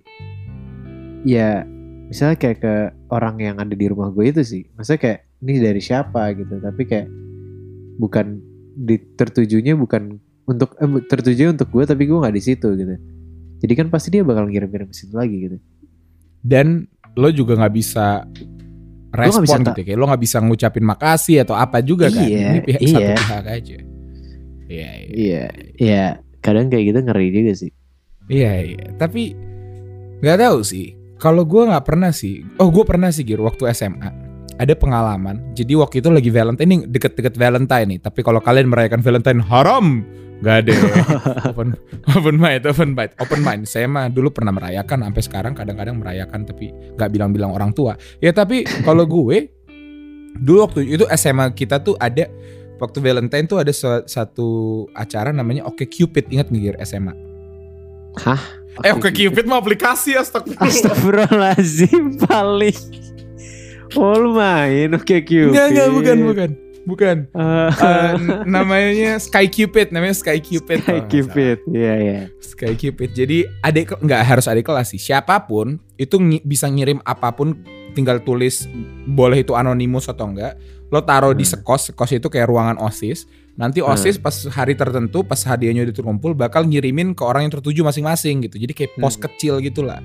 [1.27, 1.67] ya
[2.07, 2.75] misalnya kayak ke
[3.11, 4.63] orang yang ada di rumah gue itu sih.
[4.79, 6.63] Maksudnya kayak ini dari siapa gitu.
[6.63, 7.09] Tapi kayak
[7.99, 8.39] bukan
[8.75, 12.95] di tertujunya bukan untuk eh, tertujunya untuk gue tapi gue nggak di situ gitu.
[13.59, 15.57] Jadi kan pasti dia bakal ngirim-ngirim ke situ lagi gitu.
[16.45, 16.85] Dan
[17.17, 18.23] lo juga nggak bisa
[19.15, 19.85] respon gitu ya.
[19.87, 22.27] Kayak lo nggak bisa ngucapin makasih atau apa juga kan.
[22.27, 22.91] Iya, Ini pihak iya.
[22.91, 23.77] satu pihak aja.
[24.65, 24.91] Iya, iya.
[25.15, 25.45] iya
[25.77, 26.05] iya
[26.41, 27.73] kadang kayak gitu ngeri juga sih
[28.29, 28.85] Iya, iya.
[28.97, 29.37] Tapi
[30.25, 30.97] nggak tahu sih.
[31.21, 32.45] Kalau gue nggak pernah sih.
[32.61, 34.24] Oh, gue pernah sih Gir waktu SMA.
[34.59, 35.43] Ada pengalaman.
[35.59, 38.01] Jadi waktu itu lagi Valentine ini deket-deket Valentine nih.
[38.03, 40.07] Tapi kalau kalian merayakan Valentine haram,
[40.43, 40.73] nggak ada.
[40.73, 40.85] ya.
[41.51, 41.69] open
[42.15, 43.63] open mind, open mind, open mind.
[43.67, 47.99] Saya mah dulu pernah merayakan sampai sekarang kadang-kadang merayakan tapi nggak bilang-bilang orang tua.
[48.23, 49.51] Ya tapi kalau gue
[50.39, 52.31] dulu waktu itu SMA kita tuh ada
[52.79, 57.15] waktu Valentine tuh ada sa- satu acara namanya Oke Cupid ingat nggak SMA?
[58.23, 58.43] Hah?
[58.83, 60.71] Eh Oke Cupid mah aplikasi astagfirullah.
[60.71, 62.79] Astagfirullahaladzim paling.
[63.97, 65.51] Oh lu main oke Cupid.
[65.51, 66.51] Enggak enggak bukan bukan.
[66.85, 67.17] Bukan.
[67.33, 68.13] Eh, Eh,
[68.45, 70.79] namanya Sky Cupid, namanya Sky Cupid.
[70.79, 71.09] Sky salah.
[71.09, 71.59] Cupid.
[71.67, 72.21] Iya iya.
[72.39, 73.11] Sky Cupid.
[73.11, 75.01] Jadi adik nggak harus adik kelas sih.
[75.01, 77.57] Siapa pun itu ngi- bisa ngirim apa pun,
[77.91, 78.69] tinggal tulis
[79.07, 80.61] boleh itu anonimus atau enggak.
[80.89, 81.57] Lo taruh di Hmm.
[81.57, 83.25] sekos, sekos itu kayak ruangan osis.
[83.55, 87.81] Nanti osis pas hari tertentu, pas hadiahnya udah terkumpul, bakal ngirimin ke orang yang tertuju
[87.81, 88.59] masing-masing gitu.
[88.59, 89.25] Jadi kayak pos Hmm.
[89.25, 90.05] kecil gitulah.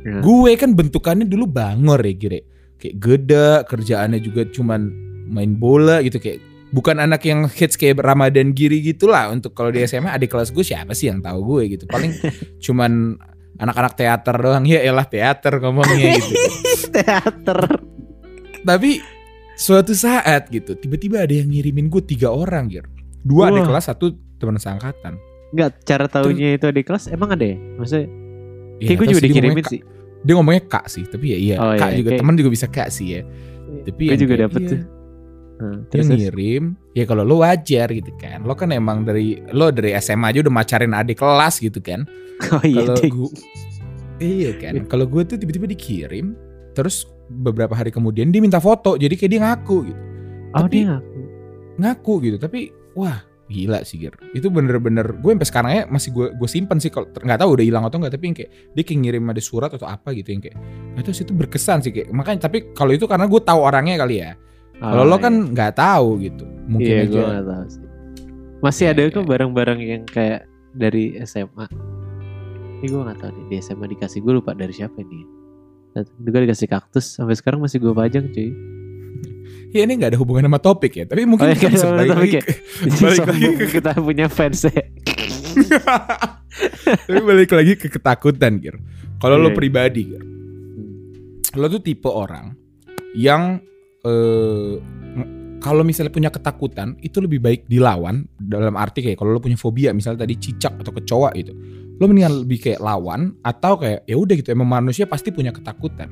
[0.00, 0.20] Ya.
[0.20, 2.40] Gue kan bentukannya dulu bangor ya gire.
[2.80, 4.92] Kayak gede, kerjaannya juga cuman
[5.30, 6.42] main bola gitu kayak
[6.74, 10.60] bukan anak yang hits kayak Ramadan Giri gitulah untuk kalau di SMA adik kelas gue
[10.66, 12.12] siapa sih yang tahu gue gitu paling
[12.64, 13.16] cuman
[13.62, 16.34] anak-anak teater doang ya elah teater ngomongnya gitu
[16.98, 17.78] Teater.
[18.66, 18.98] tapi
[19.54, 22.90] suatu saat gitu tiba-tiba ada yang ngirimin gue tiga orang gitu
[23.22, 23.78] dua adik Wah.
[23.78, 25.14] kelas satu teman seangkatan
[25.54, 27.54] Enggak, cara taunya itu di kelas emang ada ya?
[27.78, 28.10] Maksudnya
[28.82, 29.80] Ya, kayak gue juga dikirimin sih.
[30.24, 32.66] Dia ngomongnya kak sih tapi ya iya Oh, kak iya, juga kayak- teman juga bisa
[32.66, 33.20] kak sih ya
[33.84, 34.70] tapi Gue yang juga dapet iya.
[34.70, 34.80] tuh.
[35.54, 39.68] Nah, dia terus, ngirim ya kalau lo wajar gitu kan lo kan emang dari lo
[39.68, 42.02] dari SMA aja udah macarin adik kelas gitu kan
[42.50, 42.90] Oh iya.
[42.90, 43.30] kalau gue
[44.18, 46.34] iya kan kalau gue tuh tiba-tiba dikirim
[46.72, 50.00] terus beberapa hari kemudian dia minta foto jadi kayak dia ngaku gitu
[50.50, 51.20] Oh tapi- dia ngaku.
[51.76, 52.60] ngaku gitu tapi
[52.92, 56.88] wah gila sih Gir itu bener-bener gue sampai sekarang ya masih gue gue simpen sih
[56.88, 59.70] kalau nggak tahu udah hilang atau enggak tapi yang kayak dia kayak ngirim ada surat
[59.72, 60.56] atau apa gitu yang kayak
[60.96, 64.32] nggak itu berkesan sih kayak makanya tapi kalau itu karena gue tahu orangnya kali ya
[64.80, 65.48] kalau Oh, lo kan iya.
[65.54, 67.84] nggak tahu gitu mungkin Iya aja gue gak tahu sih.
[68.64, 69.12] Masih Iya, ada iya.
[69.12, 70.40] kok barang-barang yang kayak
[70.72, 71.66] dari SMA.
[72.80, 75.24] Ini gue gak tahu nih di SMA dikasih gue lupa dari siapa nih.
[76.24, 78.50] Juga dikasih kaktus sampai sekarang masih gue pajang cuy.
[79.74, 82.14] Ya ini nggak ada hubungan sama topik ya tapi mungkin Oh, kita bisa nggak ada
[82.14, 82.42] balik lagi ya.
[83.02, 84.70] Balik lagi ke- kita punya fans ya.
[87.04, 88.76] tapi balik lagi ke ketakutan Gir
[89.16, 89.56] kalau lo Iya.
[89.56, 90.22] pribadi Gir
[91.54, 92.54] lo tuh tipe orang
[93.12, 93.58] yang
[94.00, 94.74] eh
[95.58, 99.90] kalau misalnya punya ketakutan itu lebih baik dilawan dalam arti kayak kalau lo punya fobia
[99.90, 101.56] misalnya tadi cicak atau kecoa gitu
[101.94, 106.10] lo mendingan lebih kayak lawan atau kayak ya udah gitu emang manusia pasti punya ketakutan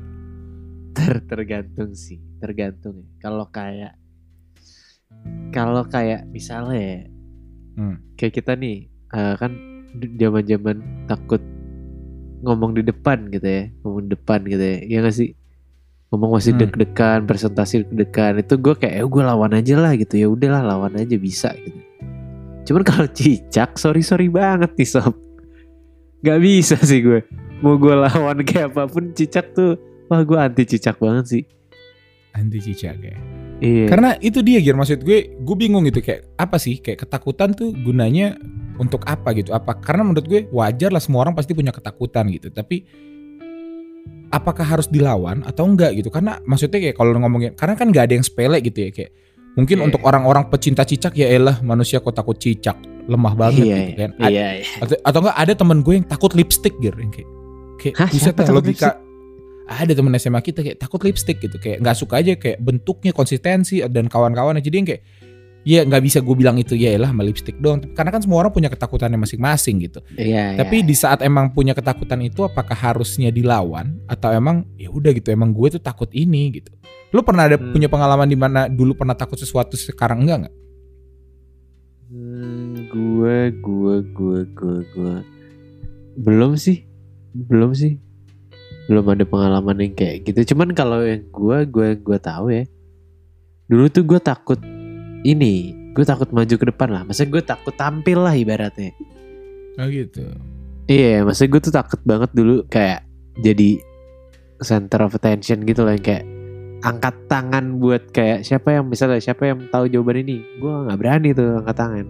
[0.93, 3.07] Ter tergantung sih, tergantung ya.
[3.19, 3.93] Kalau kayak
[5.49, 6.99] kalau kayak misalnya ya,
[7.73, 7.97] Hmm.
[8.13, 9.51] kayak kita nih eh, kan
[10.17, 11.41] zaman-zaman takut
[12.41, 15.31] ngomong di depan gitu ya, ngomong di depan gitu ya, ya nggak sih?
[16.09, 16.61] Ngomong masih Hmm.
[16.65, 20.93] deg-degan, presentasi deg-degan itu gue kayak, eh gue lawan aja lah gitu ya, udahlah lawan
[20.93, 21.79] aja bisa gitu.
[22.63, 25.17] Cuman kalau cicak, sorry sorry banget nih sob,
[26.21, 27.25] nggak bisa sih gue.
[27.61, 29.77] Mau gue lawan kayak apa pun cicak tuh,
[30.07, 31.43] wah gue anti cicak banget sih.
[32.33, 33.17] anti cicak ya
[33.63, 33.87] Iya.
[33.87, 37.71] Karena itu dia Gir maksud gue gue bingung gitu kayak apa sih kayak ketakutan tuh
[37.71, 38.35] gunanya
[38.75, 42.51] untuk apa gitu apa karena menurut gue wajar lah semua orang pasti punya ketakutan gitu
[42.51, 42.83] tapi
[44.33, 48.13] apakah harus dilawan atau enggak gitu karena maksudnya kayak kalau ngomongin karena kan nggak ada
[48.17, 49.11] yang sepele gitu ya kayak
[49.53, 49.85] mungkin Iya.
[49.85, 54.09] untuk orang-orang pecinta cicak ya elah manusia kok takut cicak lemah banget iya, gitu kan
[54.17, 54.65] A- Iya, iya.
[54.81, 57.29] atau, atau enggak ada temen gue yang takut lipstick Gir yang kayak
[57.77, 58.89] kayak Hah, buset logika
[59.65, 63.79] ada temen SMA kita kayak takut lipstick gitu kayak nggak suka aja kayak bentuknya konsistensi
[63.87, 65.03] dan kawan-kawan jadi yang kayak
[65.63, 68.51] ya nggak bisa gue bilang itu ya lah sama lipstick doang karena kan semua orang
[68.51, 70.87] punya ketakutannya masing-masing gitu Iya, tapi iya.
[70.87, 75.55] di saat emang punya ketakutan itu apakah harusnya dilawan atau emang ya udah gitu emang
[75.55, 76.75] gue tuh takut ini gitu
[77.15, 77.71] lu pernah ada Hmm.
[77.71, 80.55] punya pengalaman di mana dulu pernah takut sesuatu sekarang enggak nggak
[82.13, 85.15] Hmm, gue, gue, gue, gue, gue.
[86.13, 86.85] Belum sih,
[87.33, 87.97] belum sih.
[88.91, 90.53] Belum ada pengalaman yang kayak gitu.
[90.53, 92.63] Cuman kalau yang gue, gue, gue tahu ya.
[93.71, 94.59] Dulu tuh gue takut
[95.23, 97.01] ini, gue takut maju ke depan lah.
[97.07, 98.91] Maksudnya gue takut tampil lah ibaratnya.
[99.79, 100.21] oh gitu
[100.85, 103.07] Iya, maksudnya gue tuh takut banget dulu kayak
[103.39, 103.79] jadi
[104.59, 106.25] center of attention gitu loh yang kayak
[106.83, 111.31] angkat tangan buat kayak siapa yang misalnya siapa yang tahu jawaban ini gue nggak berani
[111.31, 112.05] tuh angkat tangan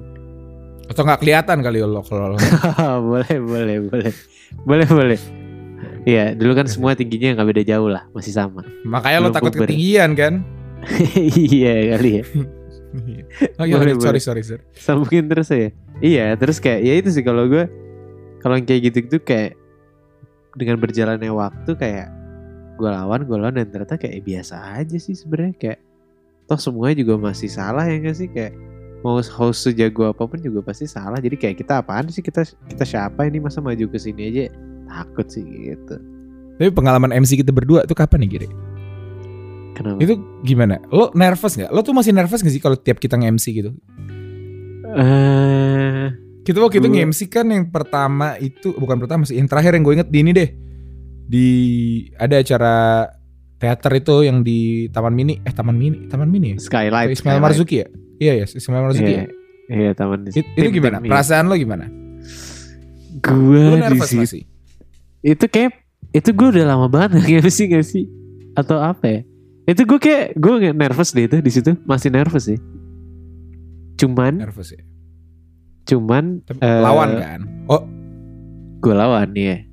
[0.89, 2.33] atau nggak kelihatan kali lo kalau
[3.13, 4.13] boleh boleh boleh
[4.65, 5.19] boleh boleh
[6.03, 8.61] Iya dulu kan semua tingginya nggak beda jauh lah masih sama.
[8.83, 9.67] Makanya lo Belum takut puber.
[9.71, 10.33] ketinggian kan?
[11.55, 12.23] Iya kali ya.
[13.57, 14.21] Oh iya Boleh, sorry boleh.
[14.21, 14.63] sorry sorry.
[14.75, 15.71] Sambungin terus ya?
[15.97, 17.65] Iya terus kayak ya itu sih kalau gue
[18.37, 19.55] kalau yang kayak gitu gitu kayak
[20.53, 22.07] dengan berjalannya waktu kayak
[22.75, 25.55] gue lawan gue lawan dan ternyata kayak biasa aja sih sebenarnya.
[25.55, 25.79] Kayak
[26.43, 28.27] toh semuanya juga masih salah ya gak sih?
[28.27, 28.53] Kayak
[29.01, 31.17] mau host sejago apa pun juga pasti salah.
[31.17, 32.19] Jadi kayak kita apaan sih?
[32.19, 33.39] Kita kita siapa ini?
[33.39, 34.51] Masa maju ke sini aja
[34.85, 35.95] takut sih gitu
[36.53, 38.47] Tapi pengalaman MC kita berdua tuh kapan nih Giri?
[39.73, 40.77] kenapa Itu gimana?
[40.87, 41.69] Lo nervous nggak?
[41.69, 43.71] Lo tuh masih nervous gak sih kalau tiap kita nge-MC gitu?
[44.93, 46.07] eh
[46.43, 49.95] Kita waktu itu nge-MC kan yang pertama itu bukan pertama sih, yang terakhir yang gue
[49.95, 50.49] inget di ini deh.
[51.23, 51.47] Di
[52.19, 52.75] ada acara
[53.55, 56.57] teater itu yang di Taman Mini, eh Taman Mini, Taman Mini ya?
[56.59, 57.43] skylight Ismail Skylight.
[57.47, 57.87] Marzuki ya?
[58.19, 59.27] Iya ya, Ismail Marzuki iya ya.
[59.71, 60.99] iya taman It- itu gimana?
[60.99, 61.87] Perasaan lo gimana?
[63.23, 64.43] gue di nervous situ?
[65.23, 65.71] Itu kayak
[66.13, 68.05] itu gue udah lama banget nggak sih gak sih?
[68.53, 69.19] Atau apa ya?
[69.65, 71.71] Itu gue kayak gue nervous deh itu di situ.
[71.87, 72.59] Masih nervous sih.
[73.97, 74.83] Cuman Nervous ya?
[75.83, 77.41] cuman Tapi Eh, lawan kan?
[77.67, 77.83] Oh,
[78.79, 79.67] gue lawan ya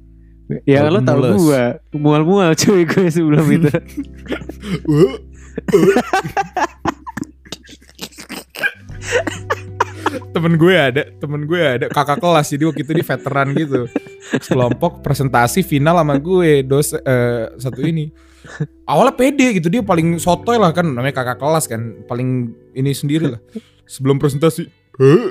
[0.67, 1.63] ya Mual lo tau gue
[1.95, 3.71] mual-mual cuy gue sebelum itu
[10.31, 13.81] temen gue ada, temen gue ada kakak kelas jadi waktu itu di veteran gitu.
[14.45, 18.11] Kelompok presentasi final sama gue dos eh, satu ini.
[18.85, 23.31] Awalnya pede gitu dia paling sotoy lah kan namanya kakak kelas kan paling ini sendiri
[23.31, 23.41] lah.
[23.85, 24.65] Sebelum presentasi,
[24.97, 25.27] "Eh,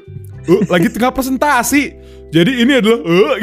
[0.45, 1.95] eh, lagi tengah presentasi.
[2.29, 3.35] Jadi ini adalah eh,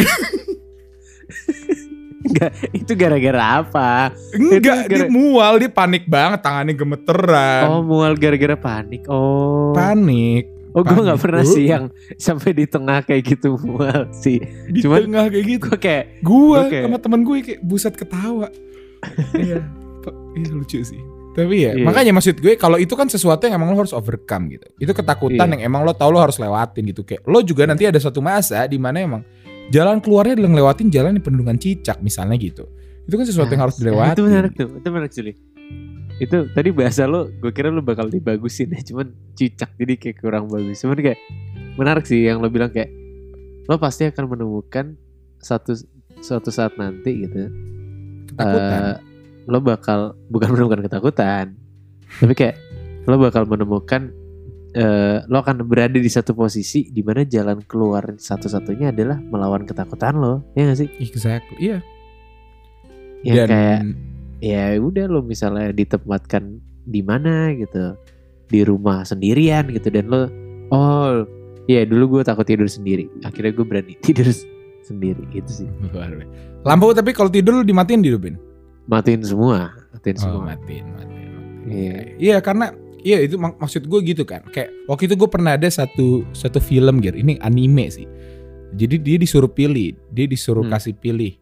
[2.26, 7.64] Enggak, itu gara-gara apa enggak dia gara- mual dia panik banget tangannya gemeteran.
[7.70, 11.48] oh mual gara-gara panik oh Panik oh gue nggak pernah Oh.
[11.48, 14.36] sih yang sampai di tengah kayak gitu mual sih
[14.68, 15.62] di Cuman- tengah kayak gitu.
[15.64, 16.78] gue kayak gue Oke.
[16.84, 18.48] sama temen gue kayak buset ketawa
[19.34, 19.64] iya
[20.34, 21.00] iya lucu sih
[21.32, 21.84] tapi ya Iya.
[21.84, 25.36] makanya maksud gue kalau itu kan sesuatu yang emang lo harus overcome gitu itu ketakutan
[25.42, 25.52] Iya.
[25.52, 28.64] yang emang lo tau lo harus lewatin gitu kayak lo juga nanti ada satu masa
[28.64, 29.22] di mana emang
[29.66, 32.64] jalan keluarnya adalah ngelewatin jalan yang penuh dengan cicak misalnya gitu
[33.02, 35.32] itu kan sesuatu yang harus Nah, dilewatin Itu menarik tuh, itu menarik Juli.
[36.16, 40.48] Itu tadi bahasa lo, gue kira lo bakal dibagusin ya, cuman cicak jadi kayak kurang
[40.48, 40.80] bagus.
[40.80, 41.20] Cuman kayak
[41.76, 42.88] menarik sih yang lo bilang kayak
[43.68, 44.96] lo pasti akan menemukan
[45.42, 45.76] satu
[46.24, 47.52] suatu saat nanti gitu.
[48.32, 48.96] ketakutan eh,
[49.46, 51.54] lo bakal bukan menemukan ketakutan,
[52.18, 52.56] tapi kayak
[53.06, 54.10] lo bakal menemukan
[54.72, 60.16] eh, lo akan berada di satu posisi di mana jalan keluar satu-satunya adalah melawan ketakutan
[60.16, 60.88] lo, ya gak sih?
[61.00, 61.78] exactly iya
[63.24, 63.80] Yang dan kayak
[64.38, 67.96] ya udah lo misalnya ditempatkan di mana gitu
[68.46, 70.28] di rumah sendirian gitu dan lo
[70.70, 71.24] oh
[71.64, 74.28] ya dulu gue takut tidur sendiri akhirnya gue berani tidur
[74.80, 75.68] sendiri gitu sih
[76.62, 78.36] lampu tapi kalau tidur lo dimatiin di Rubin
[78.84, 81.30] matiin semua matiin Oh, semua matiin, matiin, matiin.
[81.66, 81.96] Iya.
[82.16, 82.70] Iya, karena
[83.00, 84.46] iya itu mak- maksud gue gitu kan.
[84.46, 87.16] Kayak waktu itu gue pernah ada satu satu film gitu.
[87.16, 88.06] Ini anime sih.
[88.70, 90.70] Jadi dia disuruh pilih, dia disuruh Hmm.
[90.70, 91.34] kasih pilih.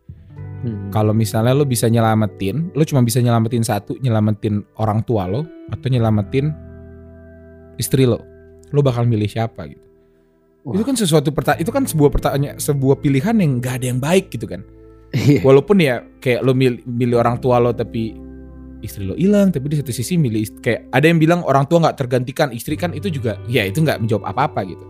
[0.65, 0.89] Hmm.
[0.89, 5.87] Kalau misalnya lo bisa nyelamatin, lo cuma bisa nyelamatin satu, nyelamatin orang tua lo atau
[5.93, 6.49] nyelamatin
[7.77, 8.25] istri lo.
[8.73, 9.85] Lo bakal milih siapa gitu.
[10.65, 10.73] Wah.
[10.81, 14.33] Itu kan sesuatu pertanyaan, itu kan sebuah pertanyaan, sebuah pilihan yang gak ada yang baik
[14.33, 14.65] gitu kan.
[15.13, 15.45] Iya.
[15.45, 18.17] Walaupun ya kayak lo milih, milih orang tua lo tapi
[18.81, 21.97] istri lo hilang, tapi di satu sisi milih kayak ada yang bilang orang tua nggak
[22.01, 24.85] tergantikan, istri kan itu juga ya itu nggak menjawab apa-apa gitu.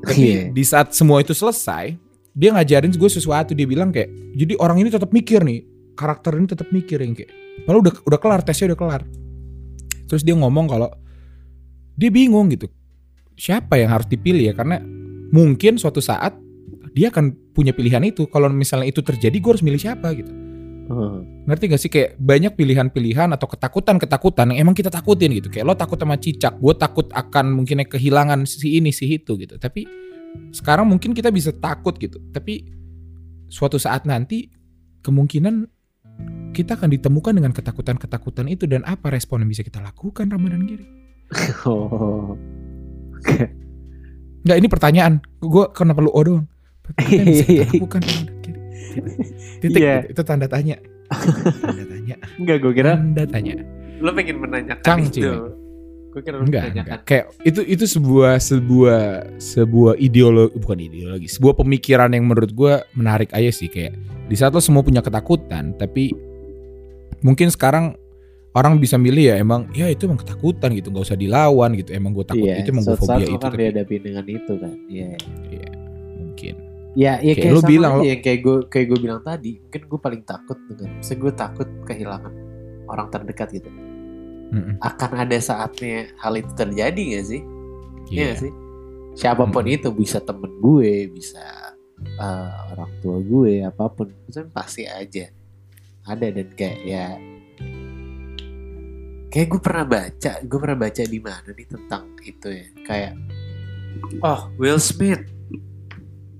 [0.00, 0.42] Tapi Iya.
[0.50, 1.94] di saat semua itu selesai,
[2.34, 5.66] dia ngajarin gue sesuatu, dia bilang kayak jadi orang ini tetap mikir nih,
[5.98, 7.30] karakter ini tetap mikir yang kayak
[7.66, 9.02] padahal udah udah kelar tesnya udah kelar.
[10.10, 10.88] Terus dia ngomong kalau
[11.94, 12.66] dia bingung gitu.
[13.36, 14.80] Siapa yang harus dipilih ya karena
[15.32, 16.36] mungkin suatu saat
[16.94, 18.26] dia akan punya pilihan itu.
[18.26, 20.32] Kalau misalnya itu terjadi, gue harus milih siapa gitu.
[20.90, 21.22] Oh.
[21.46, 25.46] Ngerti gak sih kayak banyak pilihan-pilihan atau ketakutan-ketakutan yang emang kita takutin gitu.
[25.46, 29.54] Kayak lo takut sama cicak, gue takut akan mungkinnya kehilangan si ini si itu gitu.
[29.54, 29.86] Tapi
[30.50, 32.18] sekarang mungkin kita bisa takut gitu.
[32.34, 32.66] Tapi
[33.50, 34.50] suatu saat nanti
[35.02, 35.66] kemungkinan
[36.50, 40.86] kita akan ditemukan dengan ketakutan-ketakutan itu dan apa respon yang bisa kita lakukan Ramadan Giri?
[41.68, 42.34] Oh.
[44.40, 45.20] Enggak ini pertanyaan.
[45.38, 46.46] Gue kenapa lu oh doang?
[46.98, 48.60] Bisa kita lakukan Ramadan Giri?
[49.62, 50.06] Titik gitu.
[50.10, 50.76] itu tanda tanya.
[51.62, 52.16] Tanda tanya.
[52.38, 53.54] Enggak gue kira Tanda tanya.
[54.00, 55.26] lo pengen menanyakan Cang, itu.
[56.10, 57.00] Gue kira lo Enggak, enggak.
[57.06, 59.02] Kayak itu itu sebuah sebuah
[59.38, 63.94] sebuah ideologi bukan ideologi, sebuah pemikiran yang menurut gua menarik aja sih kayak
[64.26, 66.10] di saat lo semua punya ketakutan, tapi
[67.22, 67.94] mungkin sekarang
[68.50, 71.94] orang bisa milih ya emang ya itu emang ketakutan gitu, nggak usah dilawan gitu.
[71.94, 74.52] Emang gue takut Iya, itu emang gue fobia lo itu kan tapi dihadapi dengan itu
[74.58, 74.74] kan.
[74.90, 75.08] Iya.
[76.18, 76.54] mungkin.
[76.98, 79.20] Ya, ya Kayak kayak, lu sama bilang, aja lo- yang kayak gue kayak gue bilang
[79.22, 82.32] tadi, mungkin gue paling takut dengan, gue takut kehilangan
[82.90, 83.70] orang terdekat gitu.
[84.50, 84.74] Mm-mm.
[84.82, 87.42] Akan ada saatnya hal itu terjadi gak sih?
[88.10, 88.52] Iya gak sih?
[89.14, 89.76] Siapa pun Mm-mm.
[89.78, 91.42] itu bisa temen gue, bisa
[92.18, 95.30] uh, orang tua gue, apa pun, itu pasti aja.
[96.00, 97.06] ada dan kayak ya
[99.30, 103.12] kayak gue pernah baca gue pernah baca di mana nih tentang itu ya kayak
[104.26, 105.22] oh Will Smith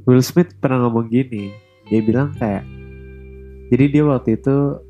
[0.05, 1.55] Will Smith pernah ngomong gini
[1.87, 2.67] dia bilang kayak
[3.71, 4.83] jadi dia waktu itu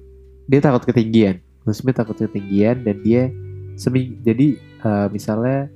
[0.48, 3.28] dia takut ketinggian Will Smith takut ketinggian dan dia
[3.74, 5.68] semi jadi eh, misalnya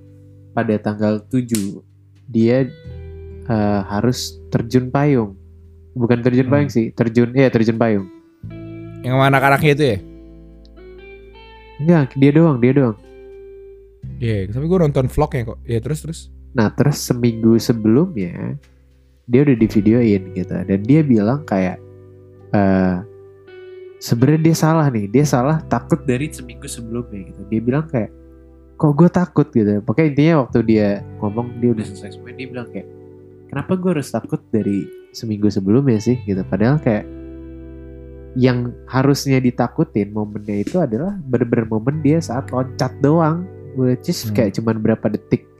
[0.52, 1.80] pada tanggal 7
[2.28, 2.64] dia
[3.44, 5.36] eh, harus terjun payung
[5.92, 6.52] bukan terjun Hmm.
[6.52, 8.06] payung sih terjun iya terjun payung
[9.04, 9.98] Yang sama anak-anaknya itu ya?
[11.76, 12.96] enggak dia doang dia doang
[14.20, 15.58] Iya, tapi gue nonton vlognya kok.
[15.64, 16.20] Iya terus terus.
[16.52, 18.52] Nah terus seminggu sebelumnya
[19.24, 21.80] dia udah di videoin gitu dan dia bilang kayak
[22.52, 22.96] eh
[24.04, 25.08] sebenarnya dia salah nih.
[25.08, 27.40] Dia salah takut dari seminggu sebelumnya gitu.
[27.48, 28.12] Dia bilang kayak
[28.76, 29.46] kok gue takut?
[29.48, 29.80] gitu.
[29.80, 30.88] Pokoknya intinya waktu dia
[31.24, 32.84] ngomong dia udah selesai semua dia bilang kayak
[33.48, 34.84] kenapa gue harus takut dari
[35.16, 36.20] seminggu sebelumnya sih?
[36.28, 36.44] Gitu.
[36.44, 37.08] Padahal kayak
[38.36, 43.48] yang harusnya ditakutin momennya itu adalah bener-bener momen dia saat loncat doang.
[43.74, 44.38] Which is Hmm.
[44.38, 45.50] kayak cuman berapa detik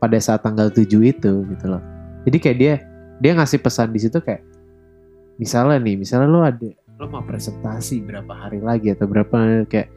[0.00, 1.82] pada saat tanggal 7 itu gitu loh.
[2.24, 2.74] Jadi kayak dia
[3.18, 4.40] dia ngasih pesan di situ kayak
[5.36, 9.88] misalnya nih, misalnya lo ada lo mau presentasi berapa hari lagi atau berapa kayak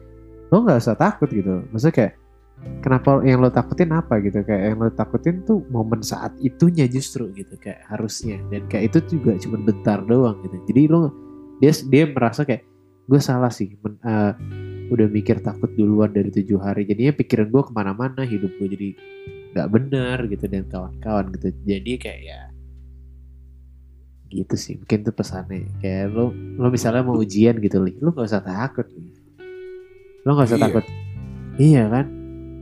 [0.54, 1.66] lo nggak usah takut gitu.
[1.74, 2.12] Maksudnya kayak
[2.78, 7.26] kenapa yang lo takutin apa gitu kayak yang lo takutin tuh momen saat itunya justru
[7.34, 10.56] gitu kayak harusnya dan kayak itu juga cuma bentar doang gitu.
[10.70, 11.10] Jadi lo
[11.58, 12.62] dia dia merasa kayak
[13.10, 14.32] gue salah sih men- eh,
[14.94, 18.88] udah mikir takut duluan dari tujuh hari jadinya pikiran gue ke mana-mana hidup gue jadi
[19.56, 22.40] nggak benar gitu dan kawan-kawan gitu jadi kayak ya
[24.34, 28.24] gitu sih mungkin tuh pesannya kayak lo lo misalnya mau ujian gitu li lo nggak
[28.24, 28.88] usah takut
[30.22, 30.64] lo nggak usah Iya.
[30.64, 30.84] takut
[31.56, 32.06] iya kan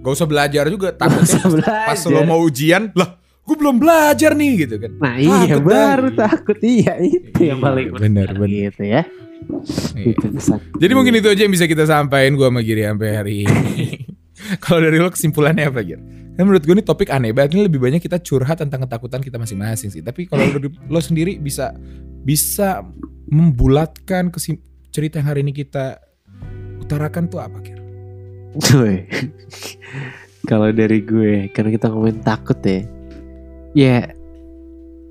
[0.01, 0.97] Gak usah belajar juga.
[0.97, 4.91] Takutnya usah belajar pas lo mau ujian, lah gue belum belajar nih gitu kan.
[4.97, 8.49] nah iya Takut baru takut iya itu yang Iya, paling benar, benar benar.
[8.49, 9.03] gitu ya
[9.93, 10.09] Iya.
[10.09, 13.35] itu pesan Jadi mungkin itu aja yang bisa kita sampaikan gue sama Giri sampai hari
[13.45, 13.73] ini.
[14.65, 16.01] Kalau dari lo kesimpulannya apa Gir?
[16.41, 17.53] Kan menurut gue ini topik aneh banget.
[17.53, 20.01] Ini lebih banyak kita curhat tentang ketakutan kita masing-masing sih.
[20.01, 21.77] Tapi kalau lo, lo sendiri bisa
[22.25, 22.81] bisa
[23.29, 26.01] membulatkan kesim- cerita yang hari ini kita
[26.81, 27.77] utarakan tuh apa Gir?
[28.57, 29.05] Gue.
[30.49, 32.89] Kalau dari gue, karena kita ngomongin takut ya.
[33.77, 33.99] Ya,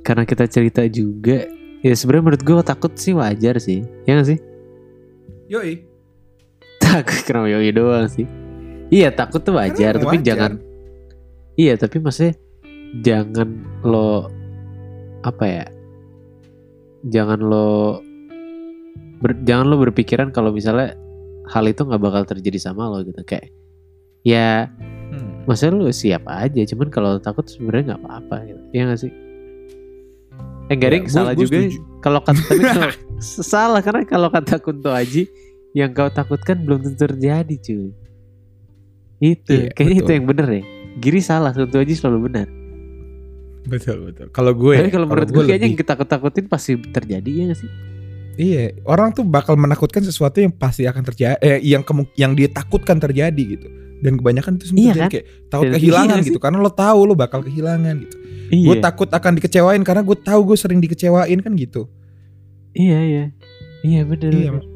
[0.01, 1.45] karena kita cerita juga.
[1.85, 3.85] Ya sebenarnya menurut gue takut sih wajar sih.
[4.09, 4.41] Ya gak sih?
[5.45, 5.85] Yoi.
[6.81, 8.25] Takut kenapa yoi doang sih.
[8.89, 10.25] Iya takut tuh wajar, tapi wajar.
[10.25, 10.68] jangan.
[11.59, 12.39] Iya tapi maksudnya
[12.97, 13.51] jangan
[13.83, 14.31] lo
[15.21, 15.65] apa ya?
[17.05, 17.99] Jangan lo
[19.19, 20.95] ber- jangan lo berpikiran kalau misalnya
[21.45, 23.51] hal itu nggak bakal terjadi sama lo gitu kayak
[24.21, 24.71] ya
[25.09, 25.41] Hmm.
[25.43, 29.11] maksudnya lu siap aja cuman kalau takut sebenarnya nggak apa-apa gitu ya nggak sih
[30.67, 31.79] eh ada Ya, salah gua juga setuju.
[31.97, 35.25] kalau kata tapi kalau- salah karena kalau kata Kunto Aji
[35.73, 37.89] yang kau takutkan belum tentu terjadi cuy
[39.19, 40.63] itu Iya, kayaknya itu yang bener ya
[40.97, 42.47] Giri salah Kunto Aji selalu benar
[43.61, 44.27] Betul betul.
[44.31, 47.59] Kalau gue, tapi kalau menurut gue kayaknya lebih- yang kita takut-takutin pasti terjadi ya nggak
[47.59, 47.71] sih
[48.35, 52.47] Iya, orang tuh bakal menakutkan sesuatu yang pasti akan terjadi, eh, yang kemu- yang dia
[52.47, 53.67] takutkan terjadi gitu.
[53.99, 55.11] Dan kebanyakan itu semua Iya terjadi kan?
[55.11, 56.41] kayak takut Dan- kehilangan iya gitu, sih.
[56.41, 58.15] karena lo tahu lo bakal kehilangan gitu.
[58.49, 61.91] iya Gue takut akan dikecewain karena gue tahu gue sering dikecewain kan gitu.
[62.71, 63.23] iya iya
[63.83, 64.67] iya bener Iya, bener.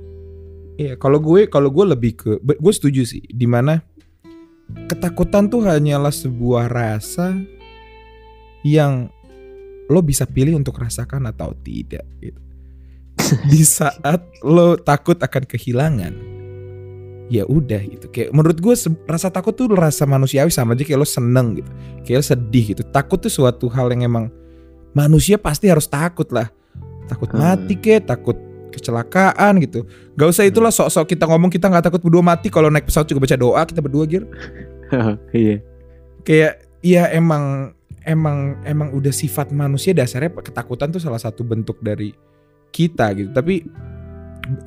[0.76, 3.80] Iya, kalau gue kalau gue lebih ke, gue setuju sih, di mana
[4.88, 7.36] ketakutan tuh hanyalah sebuah rasa
[8.63, 9.12] yang
[9.91, 12.39] lo bisa pilih untuk rasakan atau tidak gitu.
[13.52, 16.13] Di saat lo takut akan kehilangan,
[17.28, 18.08] ya udah gitu.
[18.10, 21.69] Kayak menurut gue rasa takut tuh rasa manusiawi sama aja kayak lo seneng gitu,
[22.08, 22.84] kayak lo sedih gitu.
[22.89, 24.32] Takut tuh suatu hal yang emang
[24.95, 26.49] manusia pasti harus takut lah.
[27.12, 27.43] Takut Hmm.
[27.43, 28.39] mati kek, takut
[28.74, 29.86] kecelakaan gitu.
[30.18, 33.24] Gak usah itulah sok-sok kita ngomong kita nggak takut berdua mati kalau naik pesawat juga
[33.24, 34.24] baca doa kita berdua gir.
[35.36, 35.62] iya
[36.26, 42.12] Kayak ya emang emang emang udah sifat manusia dasarnya ketakutan tuh salah satu bentuk dari
[42.74, 43.30] kita gitu.
[43.32, 43.64] Tapi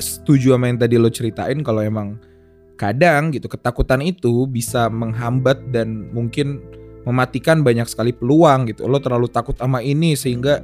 [0.00, 2.16] setuju sama yang tadi lo ceritain kalau emang
[2.76, 6.60] kadang gitu ketakutan itu bisa menghambat dan mungkin
[7.08, 8.84] mematikan banyak sekali peluang gitu.
[8.88, 10.60] Lo terlalu takut sama ini sehingga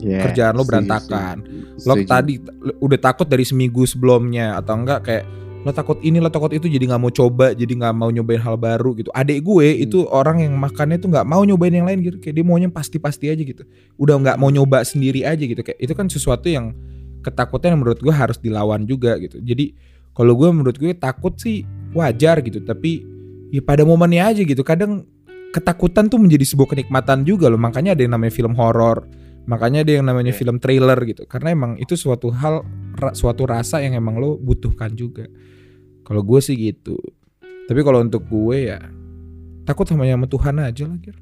[0.00, 1.36] Iya, kerjaan lo berantakan.
[1.76, 1.88] setuju.
[1.88, 5.24] lo tadi lo udah takut dari seminggu sebelumnya atau enggak kayak
[5.60, 8.56] lo takut ini lo takut itu jadi nggak mau coba jadi nggak mau nyobain hal
[8.56, 9.12] baru gitu.
[9.12, 9.84] Adik gue Hmm.
[9.84, 12.16] itu orang yang makannya tuh nggak mau nyobain yang lain gitu.
[12.16, 13.68] Kayak dia maunya pasti-pasti aja gitu.
[14.00, 15.60] Udah nggak mau nyoba sendiri aja gitu.
[15.60, 16.72] Kayak itu kan sesuatu yang
[17.20, 19.36] ketakutan yang menurut gue harus dilawan juga gitu.
[19.36, 19.76] Jadi
[20.16, 23.04] kalau gue menurut gue takut sih wajar gitu tapi
[23.52, 24.64] ya pada momennya aja gitu.
[24.64, 25.04] Kadang
[25.52, 27.60] ketakutan tuh menjadi sebuah kenikmatan juga loh.
[27.60, 29.04] Makanya ada yang namanya film horor
[29.50, 30.38] makanya ada yang namanya Iya.
[30.38, 32.62] film trailer gitu karena emang itu suatu hal
[32.94, 35.26] ra- suatu rasa yang emang lo butuhkan juga.
[36.06, 36.94] Kalau gue sih gitu.
[37.66, 38.78] Tapi kalau untuk gue ya
[39.62, 41.16] takut sama yang sama Tuhan aja lah Gir.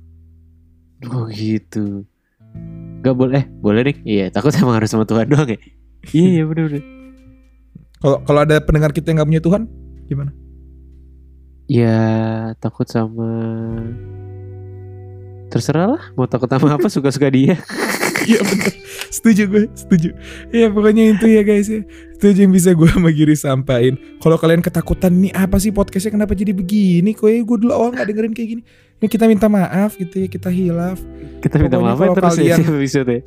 [1.09, 2.05] Oh gitu.
[3.01, 3.97] Gak boleh, eh boleh nih.
[4.05, 5.59] Iya takut emang harus sama Tuhan doang ya.
[6.13, 6.85] iya iya bener bener.
[7.99, 9.63] Kalau kalau ada pendengar kita yang nggak punya Tuhan,
[10.07, 10.31] gimana?
[11.67, 11.99] Ya
[12.59, 13.29] takut sama
[15.49, 17.57] terserah lah mau takut sama apa suka-suka dia.
[18.29, 18.73] Iya bener.
[19.09, 20.09] Setuju gue Setuju.
[20.51, 21.81] Ya pokoknya itu ya guys ya.
[22.13, 23.97] Itu aja yang bisa gue sama Giri sampaikan.
[24.19, 26.13] Kalau kalian ketakutan nih Apa sih podcastnya?
[26.13, 27.25] Kenapa jadi begini Kok?
[27.25, 28.63] Ya gue dulu awal gak dengerin kayak gini.
[28.99, 31.01] Ini kita minta maaf gitu ya Kita hilaf.
[31.41, 33.21] Kita minta maaf ya terus kalian- ya episode ya.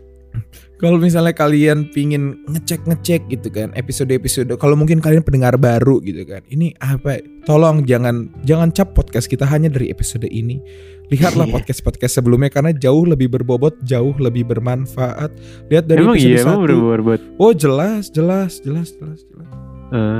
[0.77, 6.39] Kalau misalnya kalian pingin ngecek-ngecek gitu kan Episode-episode Kalau mungkin kalian pendengar baru gitu kan
[6.47, 7.19] Ini apa?
[7.43, 10.63] Tolong jangan Jangan cap podcast kita hanya dari episode ini
[11.11, 11.53] Lihatlah Iya.
[11.53, 15.29] podcast-podcast sebelumnya Karena jauh lebih berbobot Jauh lebih bermanfaat
[15.67, 19.49] Lihat dari Emang episode iya 1 bener-bener Oh jelas, jelas, jelas, jelas, jelas.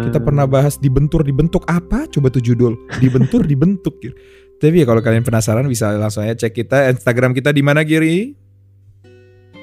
[0.03, 0.23] Kita Ah.
[0.27, 2.03] pernah bahas dibentur, dibentuk apa?
[2.11, 2.75] Coba tuh judul.
[2.99, 4.03] Dibentur, dibentuk.
[4.03, 4.11] Gir.
[4.59, 8.35] Tapi ya kalau kalian penasaran bisa langsung aja cek kita Instagram kita di mana Giri?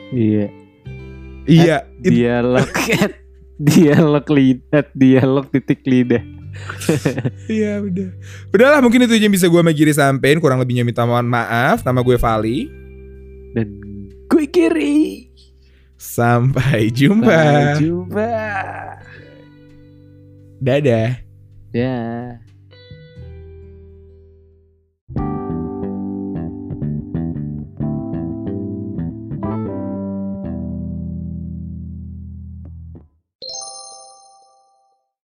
[0.08, 0.48] Iya.
[1.44, 2.72] Iya, Dialog
[3.68, 6.24] dialog lidah dialog titik lidah.
[7.50, 8.10] Iya udah.
[8.54, 10.40] Udahlah mungkin itu aja yang bisa gue sama Giri sampein.
[10.40, 11.84] Kurang lebihnya minta mohon maaf.
[11.84, 12.58] Nama gue Vali.
[13.52, 13.68] Dan
[14.28, 15.28] gue kiri.
[15.98, 17.26] Sampai jumpa.
[17.26, 18.30] Sampai jumpa.
[20.58, 21.10] Dadah.
[21.74, 21.96] Ya.